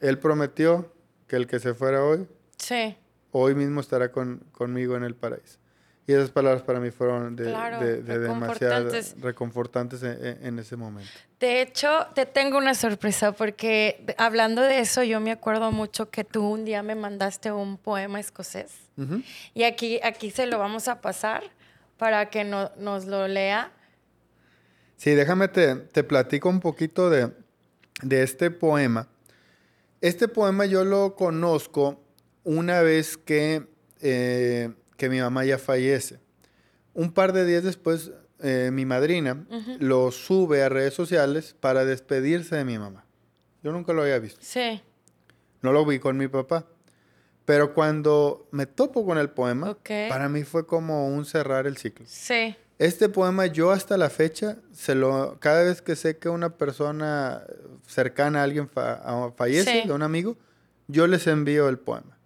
[0.00, 0.92] él prometió
[1.26, 2.94] que el que se fuera hoy, Sí.
[3.32, 5.58] hoy mismo estará con, conmigo en el paraíso.
[6.06, 9.16] Y esas palabras para mí fueron de, Claro, de- de demasiado reconfortantes.
[9.20, 11.10] reconfortantes en, en- ese momento.
[11.40, 16.24] De hecho, te tengo una sorpresa porque hablando de eso, yo me acuerdo mucho que
[16.24, 19.22] tú un día me mandaste un poema escocés Ujú.
[19.54, 21.42] y aquí, aquí se lo vamos a pasar
[21.98, 23.72] para que no- nos lo lea.
[24.96, 27.32] Sí, déjame te, te platico un poquito de,
[28.02, 29.08] de este poema.
[30.00, 32.02] Este poema yo lo conozco
[32.44, 33.66] una vez que,
[34.00, 36.18] eh, que mi mamá ya fallece.
[36.94, 39.44] Un par de días después, eh, mi madrina
[39.78, 43.04] lo sube a redes sociales para despedirse de mi mamá.
[43.62, 44.40] Yo nunca lo había visto.
[44.42, 44.80] Sí.
[45.62, 46.66] No lo vi con mi papá.
[47.46, 49.90] Pero cuando me topo con el poema, Ok.
[50.08, 52.04] para mí fue como un cerrar el ciclo.
[52.06, 52.54] Sí.
[52.78, 57.42] Este poema yo hasta la fecha, se lo, cada vez que sé que una persona
[57.86, 59.88] cercana a alguien fa- fallece, Sí.
[59.88, 60.36] de un amigo,
[60.86, 62.18] yo les envío el poema.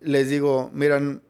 [0.00, 1.22] Les digo, miran,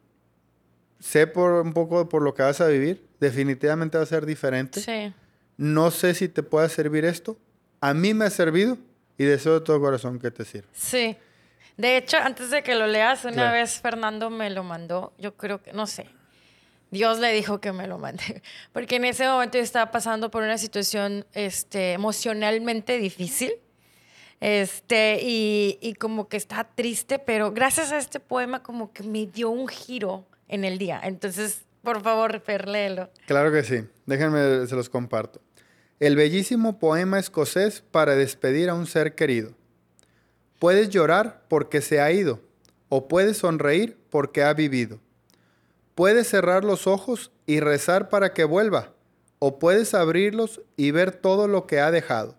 [0.98, 4.80] sé por un poco por lo que vas a vivir, definitivamente va a ser diferente.
[4.80, 5.14] Sí.
[5.56, 7.36] No sé si te pueda servir esto.
[7.80, 8.78] A mí me ha servido
[9.16, 10.68] y deseo de todo corazón que te sirva.
[10.72, 11.16] Sí.
[11.76, 13.52] De hecho, antes de que lo leas, una Claro.
[13.54, 15.12] vez Fernando me lo mandó.
[15.18, 16.06] Yo creo que, no sé.
[16.90, 18.42] Dios le dijo que me lo mande.
[18.72, 23.52] Porque en ese momento yo estaba pasando por una situación este, emocionalmente difícil.
[24.40, 29.26] Este, y, y como que estaba triste, pero gracias a este poema como que me
[29.26, 31.00] dio un giro en el día.
[31.02, 33.10] Entonces, por favor, Fer, léelo.
[33.26, 33.84] Claro que sí.
[34.06, 35.40] Déjenme, se los comparto.
[35.98, 39.52] El bellísimo poema escocés para despedir a un ser querido.
[40.64, 42.40] Puedes llorar porque se ha ido,
[42.88, 44.98] o puedes sonreír porque ha vivido.
[45.94, 48.94] Puedes cerrar los ojos y rezar para que vuelva,
[49.40, 52.38] o puedes abrirlos y ver todo lo que ha dejado.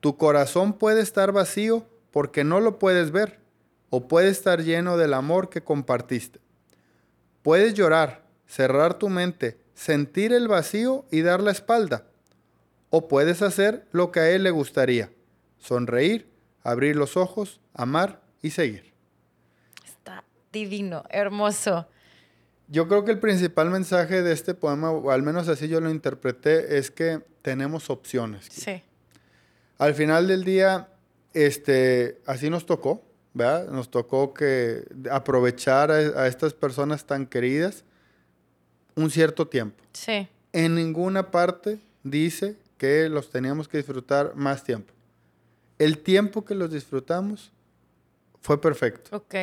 [0.00, 3.38] Tu corazón puede estar vacío porque no lo puedes ver,
[3.88, 6.40] o puede estar lleno del amor que compartiste.
[7.42, 12.04] Puedes llorar, cerrar tu mente, sentir el vacío y dar la espalda.
[12.90, 15.12] O puedes hacer lo que a él le gustaría,
[15.60, 16.33] sonreír,
[16.64, 18.92] abrir los ojos, amar y seguir.
[19.84, 21.86] Está divino, hermoso.
[22.66, 25.90] Yo creo que el principal mensaje de este poema, o al menos así yo lo
[25.90, 28.46] interpreté, es que tenemos opciones.
[28.50, 28.82] Sí.
[29.76, 30.88] Al final del día,
[31.34, 33.68] este, así nos tocó, ¿verdad?
[33.68, 37.84] Nos tocó que aprovechar a, a estas personas tan queridas
[38.94, 39.84] un cierto tiempo.
[39.92, 40.26] Sí.
[40.52, 44.93] En ninguna parte dice que los teníamos que disfrutar más tiempo.
[45.78, 47.52] El tiempo que los disfrutamos
[48.40, 49.16] fue perfecto.
[49.16, 49.34] Ok.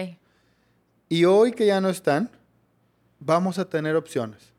[1.10, 2.30] Y hoy que ya no están,
[3.20, 4.54] vamos a tener opciones.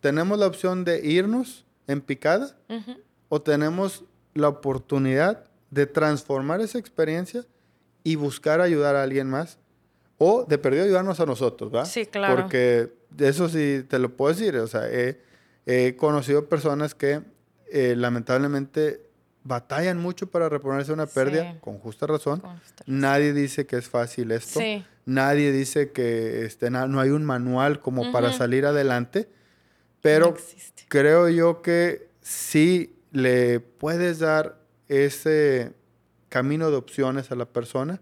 [0.00, 2.96] Tenemos la opción de irnos en picada Ujú.
[3.28, 7.44] o tenemos la oportunidad de transformar esa experiencia
[8.02, 9.58] y buscar ayudar a alguien más
[10.18, 11.84] o de perdido ayudarnos a nosotros, ¿va?
[11.84, 12.36] Sí, claro.
[12.42, 15.20] Porque eso sí te lo puedo decir, o sea, he,
[15.66, 17.22] he conocido personas que
[17.72, 19.03] eh, lamentablemente
[19.44, 21.58] batallan mucho para reponerse de una pérdida, Sí.
[21.60, 22.40] con justa razón.
[22.40, 24.58] Con justa Nadie dice que es fácil esto.
[24.58, 24.84] Sí.
[25.04, 29.28] Nadie dice que este, no hay un manual como para salir adelante.
[30.00, 30.36] Pero No
[30.88, 35.72] creo yo que si le puedes dar ese
[36.30, 38.00] camino de opciones a la persona,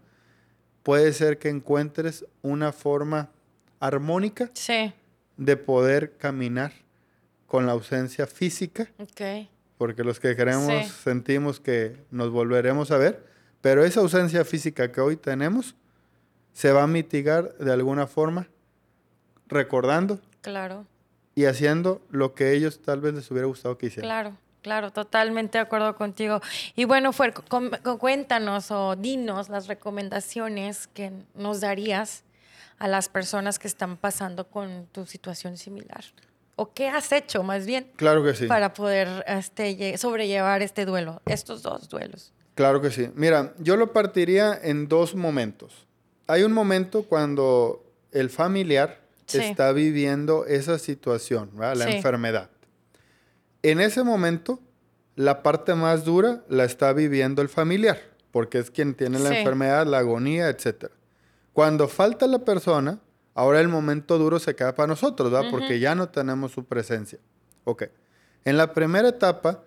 [0.81, 3.29] puede ser que encuentres una forma
[3.79, 4.93] armónica Sí.
[5.37, 6.71] de poder caminar
[7.47, 9.47] con la ausencia física, Ok.
[9.77, 10.91] Porque los que queremos Sí.
[11.03, 13.25] sentimos que nos volveremos a ver,
[13.61, 15.75] pero esa ausencia física que hoy tenemos
[16.53, 18.47] se va a mitigar de alguna forma
[19.47, 20.85] recordando Claro.
[21.35, 24.07] y haciendo lo que ellos tal vez les hubiera gustado que hicieran.
[24.09, 24.37] Claro.
[24.61, 26.39] claro, totalmente de acuerdo contigo.
[26.75, 27.33] Y bueno, Fuer,
[27.99, 32.23] cuéntanos o dinos las recomendaciones que nos darías
[32.79, 36.03] a las personas que están pasando con tu situación similar.
[36.55, 38.45] ¿O qué has hecho más bien Claro que sí.
[38.47, 42.31] para poder este, lle- sobrellevar este duelo, estos dos duelos?
[42.55, 43.09] Claro que sí.
[43.15, 45.87] Mira, yo lo partiría en dos momentos.
[46.27, 49.39] Hay un momento cuando el familiar Sí.
[49.39, 51.75] está viviendo esa situación, ¿verdad?
[51.77, 51.95] la Sí.
[51.95, 52.49] enfermedad.
[53.63, 54.59] En ese momento,
[55.15, 57.99] la parte más dura la está viviendo el familiar,
[58.31, 59.37] porque es quien tiene la Sí.
[59.37, 60.91] enfermedad, la agonía, etc.
[61.53, 62.99] Cuando falta la persona,
[63.33, 65.49] ahora el momento duro se queda para nosotros, ¿verdad?
[65.51, 67.19] Porque ya no tenemos su presencia.
[67.63, 67.83] Ok.
[68.45, 69.63] En la primera etapa,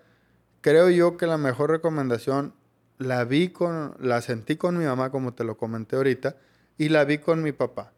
[0.61, 2.53] creo yo que la mejor recomendación
[2.97, 6.35] la vi con, la sentí con mi mamá, como te lo comenté ahorita,
[6.77, 7.93] y la vi con mi papá.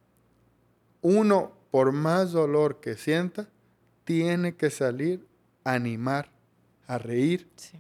[1.01, 3.47] Uno, por más dolor que sienta,
[4.03, 5.25] tiene que salir
[5.63, 6.31] a animar,
[6.87, 7.79] a reír, Sí,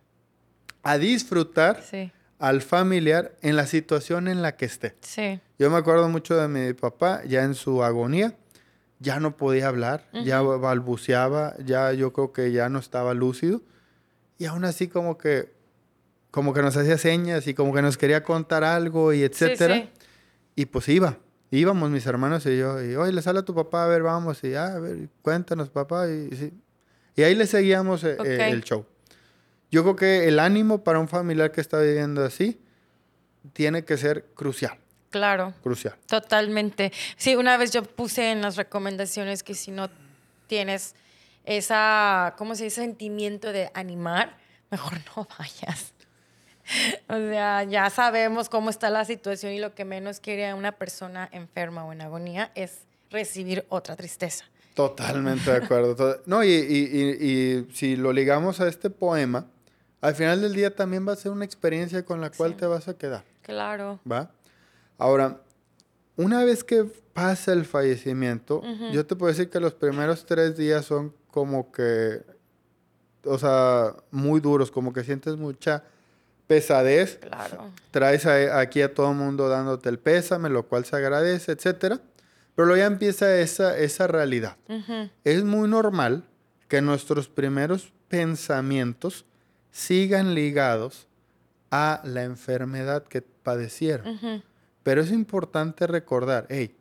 [0.83, 4.95] a disfrutar sí, al familiar en la situación en la que esté.
[5.01, 5.41] sí.
[5.59, 8.33] Yo me acuerdo mucho de mi papá, ya en su agonía,
[8.99, 13.61] ya no podía hablar, ya balbuceaba, ya yo creo que ya no estaba lúcido.
[14.37, 15.51] Y aún así como que,
[16.31, 19.75] como que nos hacía señas y como que nos quería contar algo y etcétera.
[19.75, 19.89] sí.
[20.55, 21.17] Y pues iba,
[21.51, 24.43] íbamos mis hermanos y yo, y oye, le sale a tu papá, a ver, vamos,
[24.43, 26.53] y "Ah, a ver, cuéntanos papá, y, sí.
[27.15, 28.27] Y ahí le seguíamos eh, eh, Ok.
[28.53, 28.85] el show.
[29.71, 32.61] Yo creo que el ánimo para un familiar que está viviendo así
[33.53, 34.77] tiene que ser crucial,
[35.09, 35.53] Claro.
[35.63, 35.95] crucial.
[36.07, 36.91] Totalmente.
[37.17, 39.89] Sí, una vez yo puse en las recomendaciones que si no
[40.47, 40.93] tienes
[41.45, 42.81] esa, ¿cómo se dice?
[42.81, 44.37] Sentimiento de animar,
[44.69, 45.93] mejor no vayas.
[47.07, 51.27] O sea, ya sabemos cómo está la situación y lo que menos quiere una persona
[51.31, 54.45] enferma o en agonía es recibir otra tristeza.
[54.75, 56.21] Totalmente de acuerdo.
[56.27, 57.25] No, y, y- y-
[57.67, 59.47] y si lo ligamos a este poema,
[60.01, 62.57] al final del día también va a ser una experiencia con la cual Sí.
[62.57, 63.99] te vas a quedar, Claro.
[64.09, 64.29] ¿va?
[64.99, 65.41] Ahora,
[66.17, 66.83] una vez que
[67.13, 72.21] pasa el fallecimiento, yo te puedo decir que los primeros tres días son como que,
[73.23, 75.83] o sea, muy duros, como que sientes mucha
[76.47, 77.71] pesadez Claro.
[77.91, 81.99] traes a- aquí a todo el mundo dándote el pésame, lo cual se agradece, etcétera.
[82.55, 84.57] Pero luego ya empieza esa, esa realidad.
[85.23, 86.25] Es muy normal
[86.67, 89.25] que nuestros primeros pensamientos
[89.71, 91.07] sigan ligados
[91.71, 94.07] a la enfermedad que padecieron.
[94.15, 94.41] Ujú.
[94.83, 96.75] Pero es importante recordar, hey,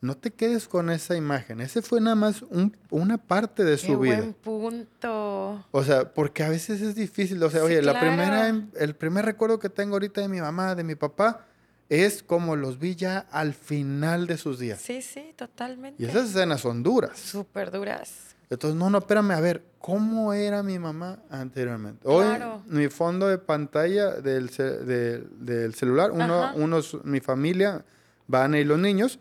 [0.00, 1.60] no te quedes con esa imagen.
[1.60, 4.16] Ese fue nada más un- una parte de Qué su vida.
[4.18, 5.64] buen punto.
[5.72, 7.42] O sea, porque a veces es difícil.
[7.42, 10.74] O sea, Sí, oye, la primera, el primer recuerdo que tengo ahorita de mi mamá,
[10.76, 11.46] de mi papá,
[11.88, 14.80] es como los vi ya al final de sus días.
[14.80, 16.00] Sí, sí, totalmente.
[16.02, 17.18] Y esas escenas son duras.
[17.18, 18.27] Súper duras.
[18.50, 22.00] Entonces, no, no, espérame, a ver, ¿cómo era mi mamá anteriormente?
[22.08, 22.62] Hoy, Claro.
[22.66, 27.84] mi fondo de pantalla del, ce- de- del celular, uno, unos, mi familia,
[28.26, 29.18] van y los niños,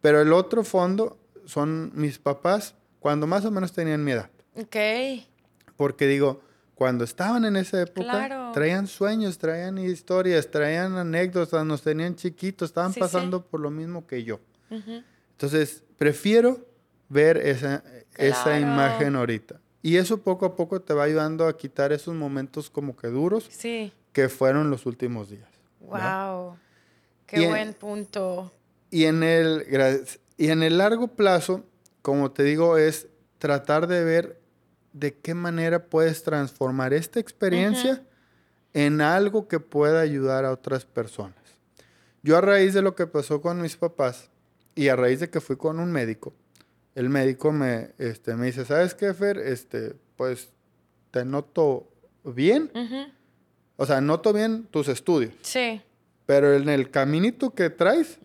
[0.00, 4.30] pero el otro fondo son mis papás cuando más o menos tenían mi edad.
[4.54, 4.76] Ok.
[5.76, 6.40] Porque digo,
[6.76, 8.52] cuando estaban en esa época, Claro.
[8.52, 13.00] traían sueños, traían historias, traían anécdotas, nos tenían chiquitos, estaban Sí, sí.
[13.00, 14.38] pasando por lo mismo que yo.
[15.32, 16.64] Entonces, prefiero
[17.08, 17.82] ver esa,
[18.18, 19.60] esa imagen ahorita.
[19.82, 23.46] Y eso poco a poco te va ayudando a quitar esos momentos como que duros
[23.50, 23.92] Sí.
[24.12, 25.48] que fueron los últimos días.
[25.80, 26.34] ¿verdad?
[26.36, 26.56] Wow.
[27.26, 28.52] Qué Y en- buen punto.
[28.90, 29.64] Y en, el,
[30.36, 31.64] y en el largo plazo,
[32.02, 33.06] como te digo, es
[33.38, 34.40] tratar de ver
[34.92, 38.02] de qué manera puedes transformar esta experiencia
[38.74, 41.36] en algo que pueda ayudar a otras personas.
[42.22, 44.30] Yo a raíz de lo que pasó con mis papás
[44.74, 46.32] y a raíz de que fui con un médico,
[46.98, 49.38] el médico me, este, me dice, ¿sabes qué, Fer?
[49.38, 50.48] Este, pues
[51.12, 51.88] te noto
[52.24, 52.70] bien,
[53.76, 55.80] o sea, noto bien tus estudios, Sí.
[56.26, 58.18] pero en el caminito que traes,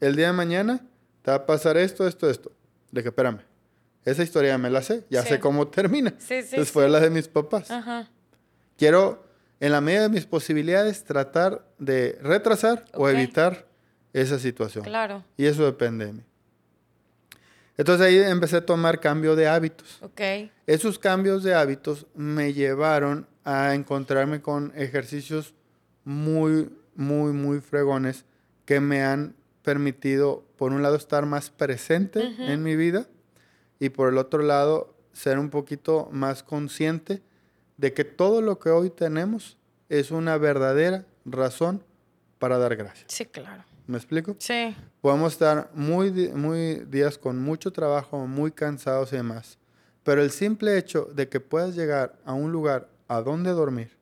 [0.00, 0.84] el día de mañana
[1.22, 2.52] te va a pasar esto, esto, esto.
[2.92, 3.38] De que, espérame,
[4.04, 5.28] esa historia me la sé, ya Sí.
[5.30, 6.10] sé cómo termina.
[6.18, 7.70] Sí, sí, Entonces fue la de mis papás.
[7.70, 8.10] Ajá.
[8.76, 9.24] Quiero,
[9.60, 13.66] en la medida de mis posibilidades, tratar de retrasar o evitar
[14.12, 14.84] esa situación.
[14.84, 15.24] Claro.
[15.36, 16.22] Y eso depende de mí.
[17.80, 20.02] Entonces ahí empecé a tomar cambio de hábitos.
[20.02, 20.20] Ok.
[20.66, 25.54] Esos cambios de hábitos me llevaron a encontrarme con ejercicios
[26.04, 28.26] muy, muy, muy fregones
[28.66, 33.06] que me han permitido, por un lado, estar más presente en mi vida
[33.78, 37.22] y por el otro lado, ser un poquito más consciente
[37.78, 39.56] de que todo lo que hoy tenemos
[39.88, 41.82] es una verdadera razón
[42.38, 43.06] para dar gracias.
[43.08, 43.64] Sí, claro.
[43.86, 44.36] ¿Me explico?
[44.38, 44.74] Sí.
[45.00, 49.58] Podemos estar muy, muy días con mucho trabajo, muy cansados y demás.
[50.02, 53.96] Pero el simple hecho de que puedas llegar a un lugar a dónde dormir.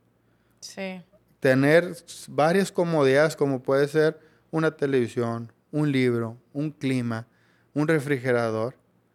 [0.61, 1.03] Sí.
[1.41, 1.95] Tener
[2.29, 4.19] varias comodidades como puede ser
[4.51, 7.27] una televisión, un libro, un clima,
[7.75, 8.75] un refrigerador.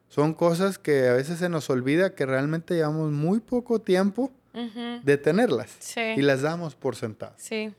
[0.09, 5.01] Son cosas que a veces se nos olvida que realmente llevamos muy poco tiempo Ujú.
[5.03, 6.01] de tenerlas Sí.
[6.17, 7.41] y las damos por sentadas.
[7.41, 7.73] Sí.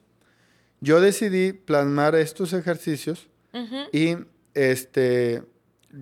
[0.80, 3.28] Yo decidí plasmar estos ejercicios
[3.92, 4.16] y
[4.54, 5.42] este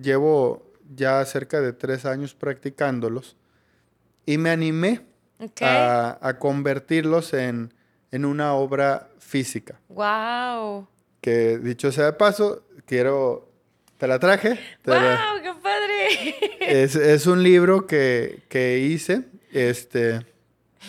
[0.01, 3.35] llevo ya cerca de tres años practicándolos
[4.25, 5.01] y me animé
[5.61, 7.73] a, a convertirlos en,
[8.11, 9.79] en una obra física.
[9.89, 10.87] Wow.
[11.21, 13.49] Que dicho sea de paso, quiero,
[13.97, 14.59] te la traje.
[14.81, 16.83] te la- Wow, qué padre.
[16.83, 20.25] es, es un libro que, que hice, este,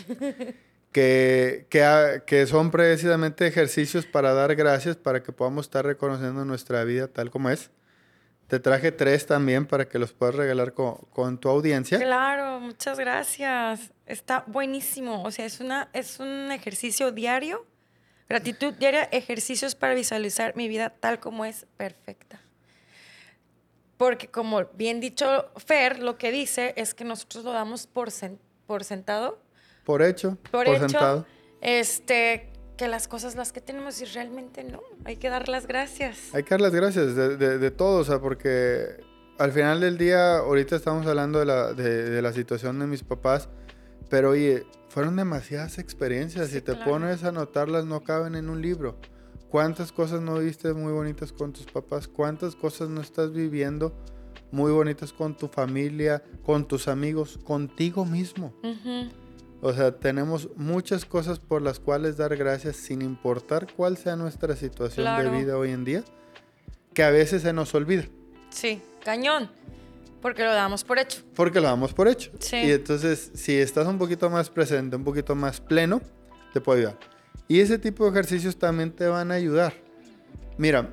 [1.01, 6.85] que, ha- que son precisamente ejercicios para dar gracias, para que podamos estar reconociendo nuestra
[6.85, 7.71] vida tal como es.
[8.47, 11.99] Te traje tres también para que los puedas regalar con, con tu audiencia.
[11.99, 13.93] Claro, muchas gracias.
[14.07, 15.23] Está buenísimo.
[15.25, 17.67] O sea, es, una, es un ejercicio diario.
[18.29, 22.41] Gratitud diaria, ejercicios para visualizar mi vida tal como es perfecta.
[23.97, 28.11] Porque como bien dicho Fer, lo que dice es que nosotros lo damos por,
[28.67, 29.41] por sentado,
[29.85, 31.27] Por hecho, por, por, hecho, sentado.
[31.61, 34.81] este, que las cosas las que tenemos y realmente no.
[35.05, 36.35] Hay que dar las gracias.
[36.35, 38.97] Hay que dar las gracias de, de- de todo, o sea, porque
[39.39, 43.03] al final del día, ahorita estamos hablando de la, de, de la situación de mis
[43.05, 43.49] papás,
[44.11, 46.49] pero oye, fueron demasiadas experiencias.
[46.49, 46.91] Sí, si te claro.
[46.91, 48.99] pones a anotarlas, no caben en un libro.
[49.51, 52.09] ¿Cuántas cosas no viste muy bonitas con tus papás?
[52.09, 53.97] ¿Cuántas cosas no estás viviendo
[54.51, 58.53] muy bonitas con tu familia, con tus amigos, contigo mismo?
[58.65, 59.11] Ujú.
[59.67, 64.55] O sea, tenemos muchas cosas por las cuales dar gracias sin importar cuál sea nuestra
[64.57, 65.31] situación Claro.
[65.31, 66.05] de vida hoy en día,
[66.93, 68.05] que a veces se nos olvida,
[68.51, 69.51] Sí, cañón.
[70.21, 71.23] Porque lo damos por hecho.
[71.35, 72.31] porque lo damos por hecho.
[72.41, 72.57] Sí.
[72.57, 76.03] Y entonces, si estás un poquito más presente, un poquito más pleno,
[76.53, 76.99] te puede ayudar.
[77.49, 79.73] Y ese tipo de ejercicios también te van a ayudar.
[80.59, 80.91] Mira,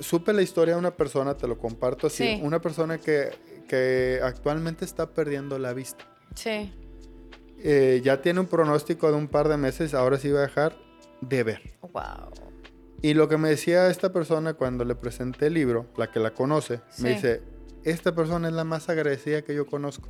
[0.00, 2.40] supe la historia de una persona, te lo comparto así, Sí.
[2.42, 3.30] una persona que,
[3.68, 6.04] que actualmente está perdiendo la vista.
[6.34, 6.72] Sí.
[7.66, 10.76] Eh, ya tiene un pronóstico de un par de meses, ahora sí va a dejar
[11.22, 11.62] de ver.
[11.80, 12.30] Wow.
[13.00, 16.32] Y lo que me decía esta persona cuando le presenté el libro, la que la
[16.34, 17.42] conoce, me dice,
[17.84, 20.08] esta persona es la más agradecida que yo conozco.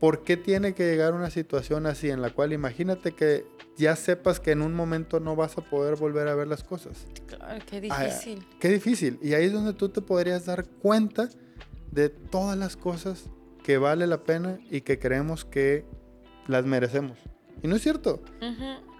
[0.00, 3.44] ¿Por qué tiene que llegar una situación así en la cual imagínate que
[3.76, 7.06] ya sepas que en un momento no vas a poder volver a ver las cosas?
[7.26, 8.46] Claro, qué Ah, difícil.
[8.60, 9.18] qué difícil.
[9.22, 11.28] Y ahí es donde tú te podrías dar cuenta
[11.90, 13.28] de todas las cosas
[13.64, 15.84] que vale la pena y que creemos que
[16.48, 17.16] las merecemos.
[17.62, 18.20] Y no es cierto.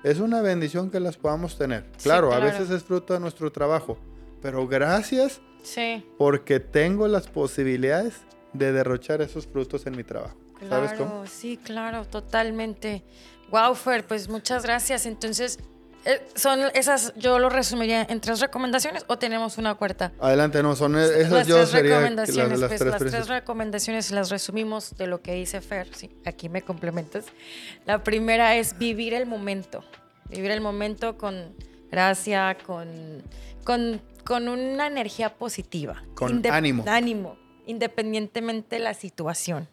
[0.05, 1.85] Es una bendición que las podamos tener.
[1.97, 3.99] Sí, Claro, a veces es fruto de nuestro trabajo,
[4.41, 8.15] pero gracias Sí, porque tengo las posibilidades
[8.53, 10.37] de derrochar esos frutos en mi trabajo.
[10.69, 11.27] ¿Sabes claro, cómo?
[11.27, 13.03] sí, claro, totalmente.
[13.51, 15.07] Wow, Fer, pues muchas gracias.
[15.07, 15.59] Entonces,
[16.35, 20.13] son esas, yo lo resumiría en tres recomendaciones o tenemos una cuarta.
[20.21, 24.11] Adelante, no, son esas las yo tres sería recomendaciones, las pues, tres las tres recomendaciones
[24.11, 25.95] las resumimos de lo que dice Fer.
[25.95, 27.27] Sí, aquí me complementas.
[27.85, 29.85] La primera es vivir el momento.
[30.31, 31.55] Vivir el momento con
[31.91, 33.23] gracia, con,
[33.65, 36.03] con, con una energía positiva.
[36.15, 36.85] Con ánimo.
[36.87, 39.69] Ánimo, independientemente de la situación.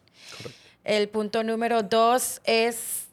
[0.84, 3.08] El punto número dos es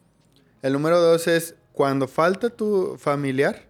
[0.61, 3.63] El número dos es cuando falta tu familiar,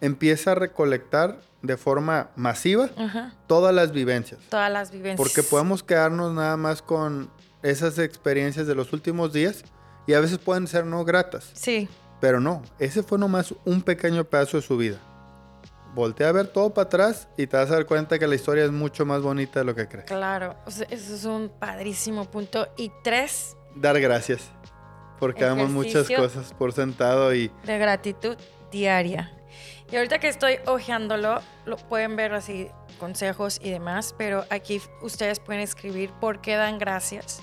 [0.00, 4.40] empieza a recolectar de forma masiva ajá, todas las vivencias.
[4.48, 5.16] todas las vivencias.
[5.16, 7.30] Porque podemos quedarnos nada más con
[7.62, 9.64] esas experiencias de los últimos días
[10.06, 11.50] y a veces pueden ser no gratas.
[11.54, 11.88] Sí,
[12.20, 14.98] Pero no, ese fue nomás un pequeño pedazo de su vida.
[15.94, 18.64] Voltea a ver todo para atrás y te vas a dar cuenta que la historia
[18.64, 20.06] es mucho más bonita de lo que crees.
[20.06, 20.54] claro.
[20.66, 22.68] O sea, eso es un padrísimo punto.
[22.76, 24.40] Y tres, Dar gracias.
[25.20, 28.36] Porque damos muchas cosas por sentado y de gratitud
[28.72, 29.30] diaria.
[29.92, 32.68] Y ahorita que estoy hojeándolo, lo pueden ver así,
[32.98, 37.42] consejos y demás, pero aquí ustedes pueden escribir por qué dan gracias.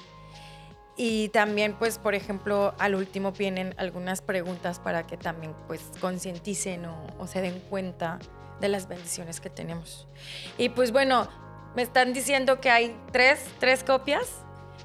[0.96, 6.86] Y también, pues, por ejemplo, al último vienen algunas preguntas para que también, pues, concienticen
[6.86, 8.18] o, o se den cuenta
[8.60, 10.08] de las bendiciones que tenemos.
[10.58, 11.28] Y pues, bueno,
[11.76, 14.42] me están diciendo que hay tres, tres copias.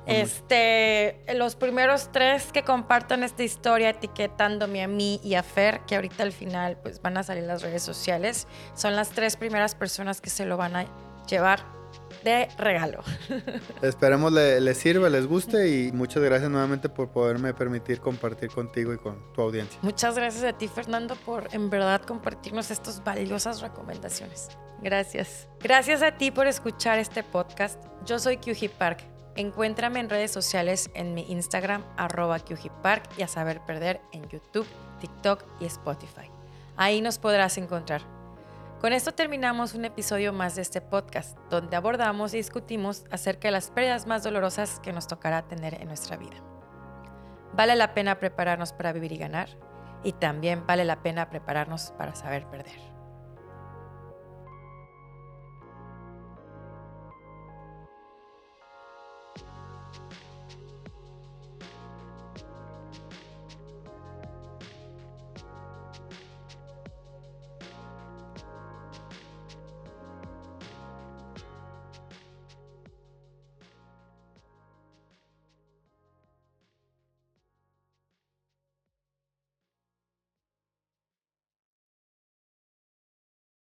[0.06, 5.94] Este, los primeros tres que compartan esta historia etiquetándome a mí y a Fer, que
[5.96, 10.20] ahorita al final pues van a salir las redes sociales, son las tres primeras personas
[10.20, 10.86] que se lo van a
[11.28, 11.60] llevar
[12.24, 13.02] de regalo.
[13.82, 18.92] esperemos le- les sirva, les guste y muchas gracias nuevamente por poderme permitir compartir contigo
[18.92, 19.78] y con tu audiencia.
[19.82, 24.48] Muchas gracias a ti, Fernando, por en verdad compartirnos estas valiosas recomendaciones.
[24.80, 25.48] Gracias.
[25.60, 27.78] Gracias a ti por escuchar este podcast.
[28.04, 29.04] Yo soy Kyuji Park.
[29.34, 32.38] Encuéntrame en redes sociales en mi Instagram, arroba
[32.82, 34.66] Park y a saber perder en YouTube,
[35.00, 36.30] TikTok y Spotify.
[36.76, 38.02] Ahí nos podrás encontrar.
[38.82, 43.52] Con esto terminamos un episodio más de este podcast, donde abordamos y discutimos acerca de
[43.52, 46.36] las pérdidas más dolorosas que nos tocará tener en nuestra vida.
[47.54, 49.48] Vale la pena prepararnos para vivir y ganar,
[50.02, 52.91] y también vale la pena prepararnos para saber perder.